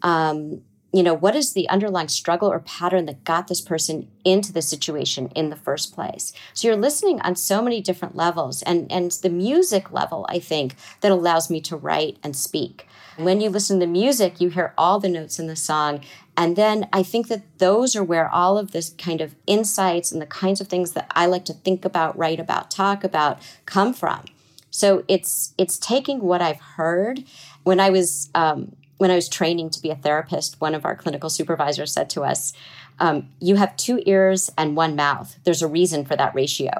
Um, 0.02 0.62
you 0.92 1.02
know, 1.04 1.14
what 1.14 1.36
is 1.36 1.52
the 1.52 1.68
underlying 1.68 2.08
struggle 2.08 2.48
or 2.50 2.58
pattern 2.58 3.06
that 3.06 3.24
got 3.24 3.46
this 3.46 3.60
person 3.60 4.08
into 4.24 4.52
the 4.52 4.62
situation 4.62 5.28
in 5.36 5.48
the 5.50 5.56
first 5.56 5.94
place? 5.94 6.32
So 6.52 6.66
you're 6.66 6.76
listening 6.76 7.20
on 7.20 7.36
so 7.36 7.62
many 7.62 7.80
different 7.80 8.16
levels, 8.16 8.62
and 8.62 8.90
and 8.90 9.10
the 9.12 9.30
music 9.30 9.92
level, 9.92 10.26
I 10.28 10.40
think, 10.40 10.74
that 11.00 11.12
allows 11.12 11.48
me 11.50 11.60
to 11.62 11.76
write 11.76 12.18
and 12.22 12.34
speak. 12.34 12.86
When 13.16 13.40
you 13.40 13.50
listen 13.50 13.78
to 13.78 13.86
the 13.86 13.92
music, 13.92 14.40
you 14.40 14.48
hear 14.48 14.72
all 14.78 14.98
the 14.98 15.08
notes 15.08 15.38
in 15.38 15.46
the 15.46 15.56
song, 15.56 16.00
and 16.36 16.56
then 16.56 16.88
I 16.92 17.02
think 17.02 17.28
that 17.28 17.58
those 17.58 17.94
are 17.94 18.04
where 18.04 18.28
all 18.28 18.58
of 18.58 18.72
this 18.72 18.90
kind 18.90 19.20
of 19.20 19.36
insights 19.46 20.10
and 20.10 20.20
the 20.20 20.26
kinds 20.26 20.60
of 20.60 20.68
things 20.68 20.92
that 20.92 21.10
I 21.14 21.26
like 21.26 21.44
to 21.46 21.52
think 21.52 21.84
about, 21.84 22.16
write 22.18 22.40
about, 22.40 22.70
talk 22.70 23.04
about 23.04 23.38
come 23.66 23.92
from. 23.94 24.24
So 24.70 25.04
it's 25.06 25.54
it's 25.58 25.78
taking 25.78 26.20
what 26.20 26.42
I've 26.42 26.60
heard. 26.60 27.24
When 27.62 27.78
I 27.78 27.90
was 27.90 28.30
um, 28.34 28.74
when 29.00 29.10
I 29.10 29.14
was 29.14 29.28
training 29.28 29.70
to 29.70 29.82
be 29.82 29.90
a 29.90 29.96
therapist, 29.96 30.60
one 30.60 30.74
of 30.74 30.84
our 30.84 30.94
clinical 30.94 31.30
supervisors 31.30 31.92
said 31.92 32.10
to 32.10 32.22
us, 32.22 32.52
um, 32.98 33.30
"You 33.40 33.56
have 33.56 33.76
two 33.76 34.02
ears 34.06 34.50
and 34.58 34.76
one 34.76 34.94
mouth. 34.94 35.36
There's 35.44 35.62
a 35.62 35.68
reason 35.68 36.04
for 36.04 36.16
that 36.16 36.34
ratio." 36.34 36.70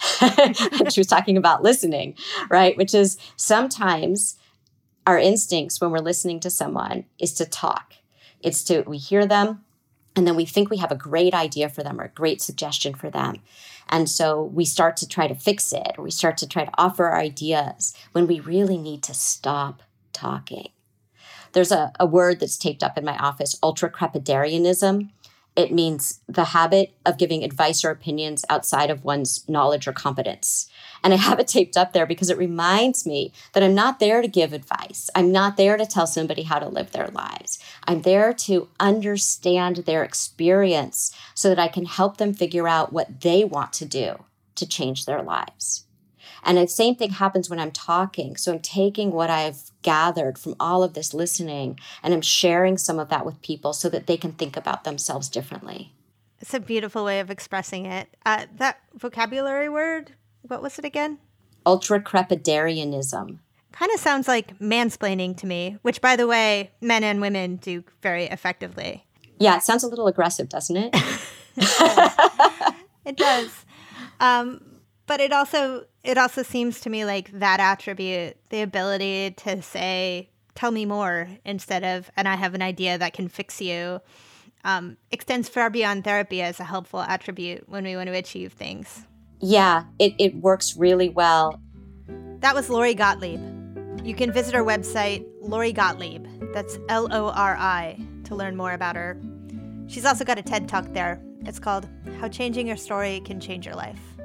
she 0.88 1.00
was 1.00 1.06
talking 1.06 1.36
about 1.36 1.62
listening, 1.62 2.16
right? 2.48 2.76
Which 2.76 2.94
is 2.94 3.18
sometimes 3.36 4.36
our 5.06 5.18
instincts 5.18 5.80
when 5.80 5.90
we're 5.90 5.98
listening 5.98 6.40
to 6.40 6.50
someone 6.50 7.04
is 7.18 7.32
to 7.34 7.44
talk 7.44 7.94
it's 8.42 8.64
to, 8.64 8.82
we 8.82 8.98
hear 8.98 9.26
them 9.26 9.64
and 10.16 10.26
then 10.26 10.36
we 10.36 10.44
think 10.44 10.70
we 10.70 10.78
have 10.78 10.90
a 10.90 10.96
great 10.96 11.34
idea 11.34 11.68
for 11.68 11.82
them 11.82 12.00
or 12.00 12.04
a 12.04 12.08
great 12.08 12.42
suggestion 12.42 12.94
for 12.94 13.10
them. 13.10 13.36
And 13.88 14.08
so 14.08 14.42
we 14.42 14.64
start 14.64 14.96
to 14.98 15.08
try 15.08 15.28
to 15.28 15.34
fix 15.34 15.72
it 15.72 15.92
or 15.96 16.04
we 16.04 16.10
start 16.10 16.36
to 16.38 16.48
try 16.48 16.64
to 16.64 16.72
offer 16.78 17.06
our 17.06 17.18
ideas 17.18 17.94
when 18.12 18.26
we 18.26 18.40
really 18.40 18.78
need 18.78 19.02
to 19.04 19.14
stop 19.14 19.82
talking. 20.12 20.68
There's 21.52 21.72
a, 21.72 21.92
a 21.98 22.06
word 22.06 22.40
that's 22.40 22.56
taped 22.56 22.82
up 22.82 22.96
in 22.96 23.04
my 23.04 23.16
office, 23.16 23.58
ultra 23.62 23.90
crepidarianism. 23.90 25.10
It 25.56 25.72
means 25.72 26.20
the 26.28 26.44
habit 26.44 26.92
of 27.04 27.18
giving 27.18 27.42
advice 27.42 27.84
or 27.84 27.90
opinions 27.90 28.44
outside 28.48 28.88
of 28.88 29.04
one's 29.04 29.48
knowledge 29.48 29.88
or 29.88 29.92
competence. 29.92 30.70
And 31.02 31.12
I 31.12 31.16
have 31.16 31.40
it 31.40 31.48
taped 31.48 31.76
up 31.76 31.92
there 31.92 32.06
because 32.06 32.30
it 32.30 32.38
reminds 32.38 33.04
me 33.04 33.32
that 33.52 33.62
I'm 33.62 33.74
not 33.74 33.98
there 33.98 34.22
to 34.22 34.28
give 34.28 34.52
advice. 34.52 35.10
I'm 35.14 35.32
not 35.32 35.56
there 35.56 35.76
to 35.76 35.86
tell 35.86 36.06
somebody 36.06 36.44
how 36.44 36.60
to 36.60 36.68
live 36.68 36.92
their 36.92 37.08
lives. 37.08 37.58
I'm 37.86 38.02
there 38.02 38.32
to 38.32 38.68
understand 38.78 39.78
their 39.78 40.04
experience 40.04 41.14
so 41.34 41.48
that 41.48 41.58
I 41.58 41.68
can 41.68 41.86
help 41.86 42.18
them 42.18 42.32
figure 42.32 42.68
out 42.68 42.92
what 42.92 43.20
they 43.20 43.44
want 43.44 43.72
to 43.74 43.84
do 43.84 44.24
to 44.54 44.66
change 44.66 45.04
their 45.04 45.22
lives. 45.22 45.84
And 46.42 46.58
the 46.58 46.68
same 46.68 46.94
thing 46.94 47.10
happens 47.10 47.50
when 47.50 47.58
I'm 47.58 47.72
talking. 47.72 48.36
So 48.36 48.52
I'm 48.52 48.60
taking 48.60 49.12
what 49.12 49.30
I've 49.30 49.70
gathered 49.82 50.38
from 50.38 50.54
all 50.60 50.82
of 50.82 50.94
this 50.94 51.14
listening 51.14 51.78
and 52.02 52.12
I'm 52.12 52.22
sharing 52.22 52.78
some 52.78 52.98
of 52.98 53.08
that 53.08 53.26
with 53.26 53.42
people 53.42 53.72
so 53.72 53.88
that 53.88 54.06
they 54.06 54.16
can 54.16 54.32
think 54.32 54.56
about 54.56 54.84
themselves 54.84 55.28
differently. 55.28 55.92
It's 56.40 56.54
a 56.54 56.60
beautiful 56.60 57.04
way 57.04 57.20
of 57.20 57.30
expressing 57.30 57.86
it. 57.86 58.08
Uh, 58.24 58.46
that 58.56 58.80
vocabulary 58.94 59.68
word, 59.68 60.12
what 60.42 60.62
was 60.62 60.78
it 60.78 60.84
again? 60.84 61.18
Ultra 61.66 62.00
crepidarianism. 62.00 63.38
Kind 63.72 63.92
of 63.94 64.00
sounds 64.00 64.26
like 64.26 64.58
mansplaining 64.58 65.36
to 65.38 65.46
me, 65.46 65.78
which, 65.82 66.00
by 66.00 66.16
the 66.16 66.26
way, 66.26 66.70
men 66.80 67.04
and 67.04 67.20
women 67.20 67.56
do 67.56 67.84
very 68.02 68.24
effectively. 68.24 69.04
Yeah, 69.38 69.56
it 69.56 69.62
sounds 69.62 69.84
a 69.84 69.88
little 69.88 70.06
aggressive, 70.06 70.48
doesn't 70.48 70.76
it? 70.76 70.94
it 73.04 73.16
does. 73.16 73.64
Um, 74.18 74.62
but 75.10 75.20
it 75.20 75.32
also 75.32 75.86
it 76.04 76.16
also 76.16 76.44
seems 76.44 76.78
to 76.78 76.88
me 76.88 77.04
like 77.04 77.32
that 77.32 77.58
attribute, 77.58 78.36
the 78.50 78.62
ability 78.62 79.32
to 79.38 79.60
say, 79.60 80.28
"Tell 80.54 80.70
me 80.70 80.86
more," 80.86 81.28
instead 81.44 81.82
of 81.82 82.12
"and 82.16 82.28
I 82.28 82.36
have 82.36 82.54
an 82.54 82.62
idea 82.62 82.96
that 82.96 83.12
can 83.12 83.26
fix 83.26 83.60
you," 83.60 84.00
um, 84.62 84.98
extends 85.10 85.48
far 85.48 85.68
beyond 85.68 86.04
therapy 86.04 86.40
as 86.42 86.60
a 86.60 86.64
helpful 86.64 87.00
attribute 87.00 87.68
when 87.68 87.82
we 87.82 87.96
want 87.96 88.06
to 88.06 88.12
achieve 88.12 88.52
things. 88.52 89.04
Yeah, 89.40 89.82
it, 89.98 90.14
it 90.20 90.36
works 90.36 90.76
really 90.76 91.08
well. 91.08 91.60
That 92.38 92.54
was 92.54 92.70
Lori 92.70 92.94
Gottlieb. 92.94 93.40
You 94.06 94.14
can 94.14 94.30
visit 94.30 94.54
our 94.54 94.62
website, 94.62 95.26
Lori 95.40 95.72
Gottlieb, 95.72 96.24
that's 96.54 96.78
L 96.88 97.08
O 97.10 97.30
R 97.30 97.56
I, 97.56 97.98
to 98.26 98.36
learn 98.36 98.54
more 98.54 98.74
about 98.74 98.94
her. 98.94 99.20
She's 99.88 100.06
also 100.06 100.24
got 100.24 100.38
a 100.38 100.42
TED 100.42 100.68
Talk 100.68 100.92
there. 100.92 101.20
It's 101.40 101.58
called 101.58 101.88
How 102.20 102.28
Changing 102.28 102.68
Your 102.68 102.76
Story 102.76 103.20
Can 103.24 103.40
Change 103.40 103.66
Your 103.66 103.74
Life. 103.74 104.19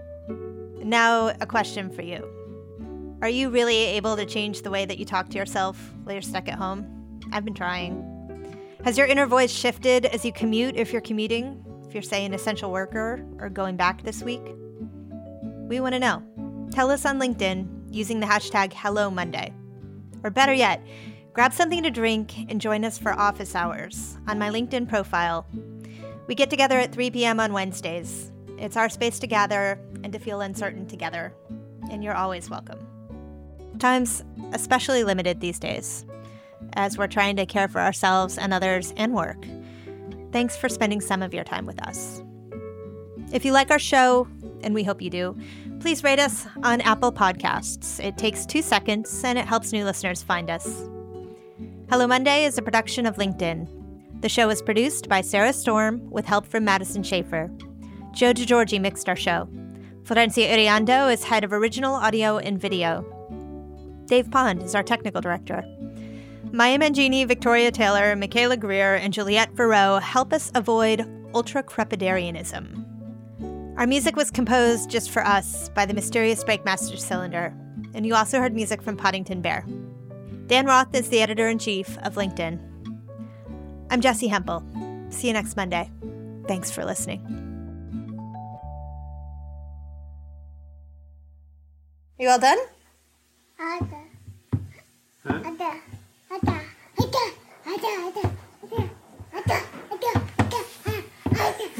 Now, 0.85 1.29
a 1.41 1.47
question 1.47 1.89
for 1.89 2.03
you 2.03 2.23
Are 3.23 3.27
you 3.27 3.49
really 3.49 3.75
able 3.75 4.15
to 4.15 4.23
change 4.23 4.61
the 4.61 4.69
way 4.69 4.85
that 4.85 4.99
you 4.99 5.05
talk 5.05 5.29
to 5.29 5.37
yourself 5.39 5.91
while 6.03 6.13
you're 6.13 6.21
stuck 6.21 6.47
at 6.47 6.59
home? 6.59 7.19
I've 7.31 7.43
been 7.43 7.55
trying. 7.55 8.05
Has 8.83 8.95
your 8.95 9.07
inner 9.07 9.25
voice 9.25 9.51
shifted 9.51 10.05
as 10.05 10.23
you 10.23 10.31
commute 10.31 10.75
if 10.75 10.93
you're 10.93 11.01
commuting? 11.01 11.65
If 11.87 11.95
you're, 11.95 12.03
say, 12.03 12.23
an 12.23 12.35
essential 12.35 12.71
worker 12.71 13.25
or 13.39 13.49
going 13.49 13.77
back 13.77 14.03
this 14.03 14.21
week? 14.21 14.43
We 15.67 15.79
want 15.79 15.93
to 15.93 15.99
know. 15.99 16.21
Tell 16.69 16.91
us 16.91 17.03
on 17.03 17.19
LinkedIn 17.19 17.91
using 17.91 18.19
the 18.19 18.27
hashtag 18.27 18.71
Hello 18.71 19.09
Monday. 19.09 19.51
Or 20.23 20.29
better 20.29 20.53
yet, 20.53 20.85
grab 21.33 21.51
something 21.51 21.81
to 21.81 21.89
drink 21.89 22.47
and 22.47 22.61
join 22.61 22.85
us 22.85 22.99
for 22.99 23.11
office 23.11 23.55
hours 23.55 24.19
on 24.27 24.37
my 24.37 24.51
LinkedIn 24.51 24.87
profile. 24.87 25.47
We 26.27 26.35
get 26.35 26.51
together 26.51 26.77
at 26.77 26.93
3 26.93 27.09
p.m. 27.09 27.39
on 27.39 27.53
Wednesdays. 27.53 28.31
It's 28.57 28.77
our 28.77 28.89
space 28.89 29.19
to 29.19 29.27
gather 29.27 29.79
and 30.03 30.13
to 30.13 30.19
feel 30.19 30.41
uncertain 30.41 30.87
together, 30.87 31.33
and 31.91 32.03
you're 32.03 32.15
always 32.15 32.49
welcome. 32.49 32.79
Time's 33.79 34.23
especially 34.53 35.03
limited 35.03 35.41
these 35.41 35.59
days, 35.59 36.05
as 36.73 36.97
we're 36.97 37.07
trying 37.07 37.35
to 37.35 37.45
care 37.45 37.67
for 37.67 37.81
ourselves 37.81 38.37
and 38.37 38.53
others 38.53 38.93
and 38.97 39.13
work. 39.13 39.45
Thanks 40.31 40.55
for 40.55 40.69
spending 40.69 41.01
some 41.01 41.21
of 41.21 41.33
your 41.33 41.43
time 41.43 41.65
with 41.65 41.81
us. 41.85 42.21
If 43.31 43.43
you 43.43 43.51
like 43.51 43.71
our 43.71 43.79
show, 43.79 44.27
and 44.65 44.73
we 44.73 44.83
hope 44.83 45.01
you 45.01 45.09
do, 45.09 45.37
please 45.79 46.03
rate 46.03 46.19
us 46.19 46.47
on 46.63 46.81
Apple 46.81 47.11
Podcasts. 47.11 48.03
It 48.03 48.17
takes 48.17 48.45
two 48.45 48.61
seconds 48.61 49.23
and 49.23 49.37
it 49.37 49.45
helps 49.45 49.71
new 49.71 49.85
listeners 49.85 50.23
find 50.23 50.49
us. 50.49 50.65
Hello 51.89 52.07
Monday 52.07 52.45
is 52.45 52.57
a 52.57 52.63
production 52.63 53.05
of 53.05 53.17
LinkedIn. 53.17 53.69
The 54.21 54.29
show 54.29 54.49
is 54.49 54.61
produced 54.61 55.07
by 55.07 55.21
Sarah 55.21 55.53
Storm 55.53 56.09
with 56.09 56.25
help 56.25 56.47
from 56.47 56.65
Madison 56.65 57.03
Schaefer. 57.03 57.51
Joe 58.15 58.33
DeGeorge 58.33 58.79
mixed 58.79 59.09
our 59.09 59.15
show. 59.17 59.49
Florencia 60.03 60.49
Iriondo 60.49 61.11
is 61.11 61.25
head 61.25 61.43
of 61.43 61.51
original 61.51 61.93
audio 61.93 62.37
and 62.37 62.59
video. 62.59 63.05
Dave 64.05 64.31
Pond 64.31 64.63
is 64.63 64.73
our 64.73 64.83
technical 64.83 65.19
director. 65.19 65.65
Maya 66.53 66.79
Mangini, 66.79 67.27
Victoria 67.27 67.71
Taylor, 67.71 68.15
Michaela 68.15 68.55
Greer, 68.55 68.95
and 68.95 69.13
Juliette 69.13 69.53
Verreau 69.53 70.01
help 70.01 70.31
us 70.31 70.49
avoid 70.55 71.05
ultra 71.33 71.61
crepidarianism. 71.61 72.85
Our 73.77 73.85
music 73.85 74.15
was 74.15 74.31
composed 74.31 74.89
just 74.89 75.11
for 75.11 75.25
us 75.25 75.67
by 75.69 75.85
the 75.85 75.93
mysterious 75.93 76.41
Breakmaster 76.41 76.97
Cylinder, 76.97 77.53
and 77.93 78.05
you 78.05 78.15
also 78.15 78.39
heard 78.39 78.55
music 78.55 78.81
from 78.81 78.95
Poddington 78.95 79.41
Bear. 79.41 79.65
Dan 80.47 80.65
Roth 80.65 80.95
is 80.95 81.09
the 81.09 81.19
editor 81.19 81.49
in 81.49 81.59
chief 81.59 81.97
of 81.97 82.15
LinkedIn. 82.15 82.59
I'm 83.89 83.99
Jessi 83.99 84.29
Hempel. 84.29 84.63
See 85.09 85.27
you 85.27 85.33
next 85.33 85.57
Monday. 85.57 85.91
Thanks 86.47 86.71
for 86.71 86.85
listening. 86.85 87.44
You 92.17 92.29
all 92.29 92.39
done? 92.39 92.57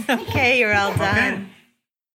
Okay, 0.08 0.60
you're 0.60 0.76
all 0.76 0.96
done. 0.96 1.50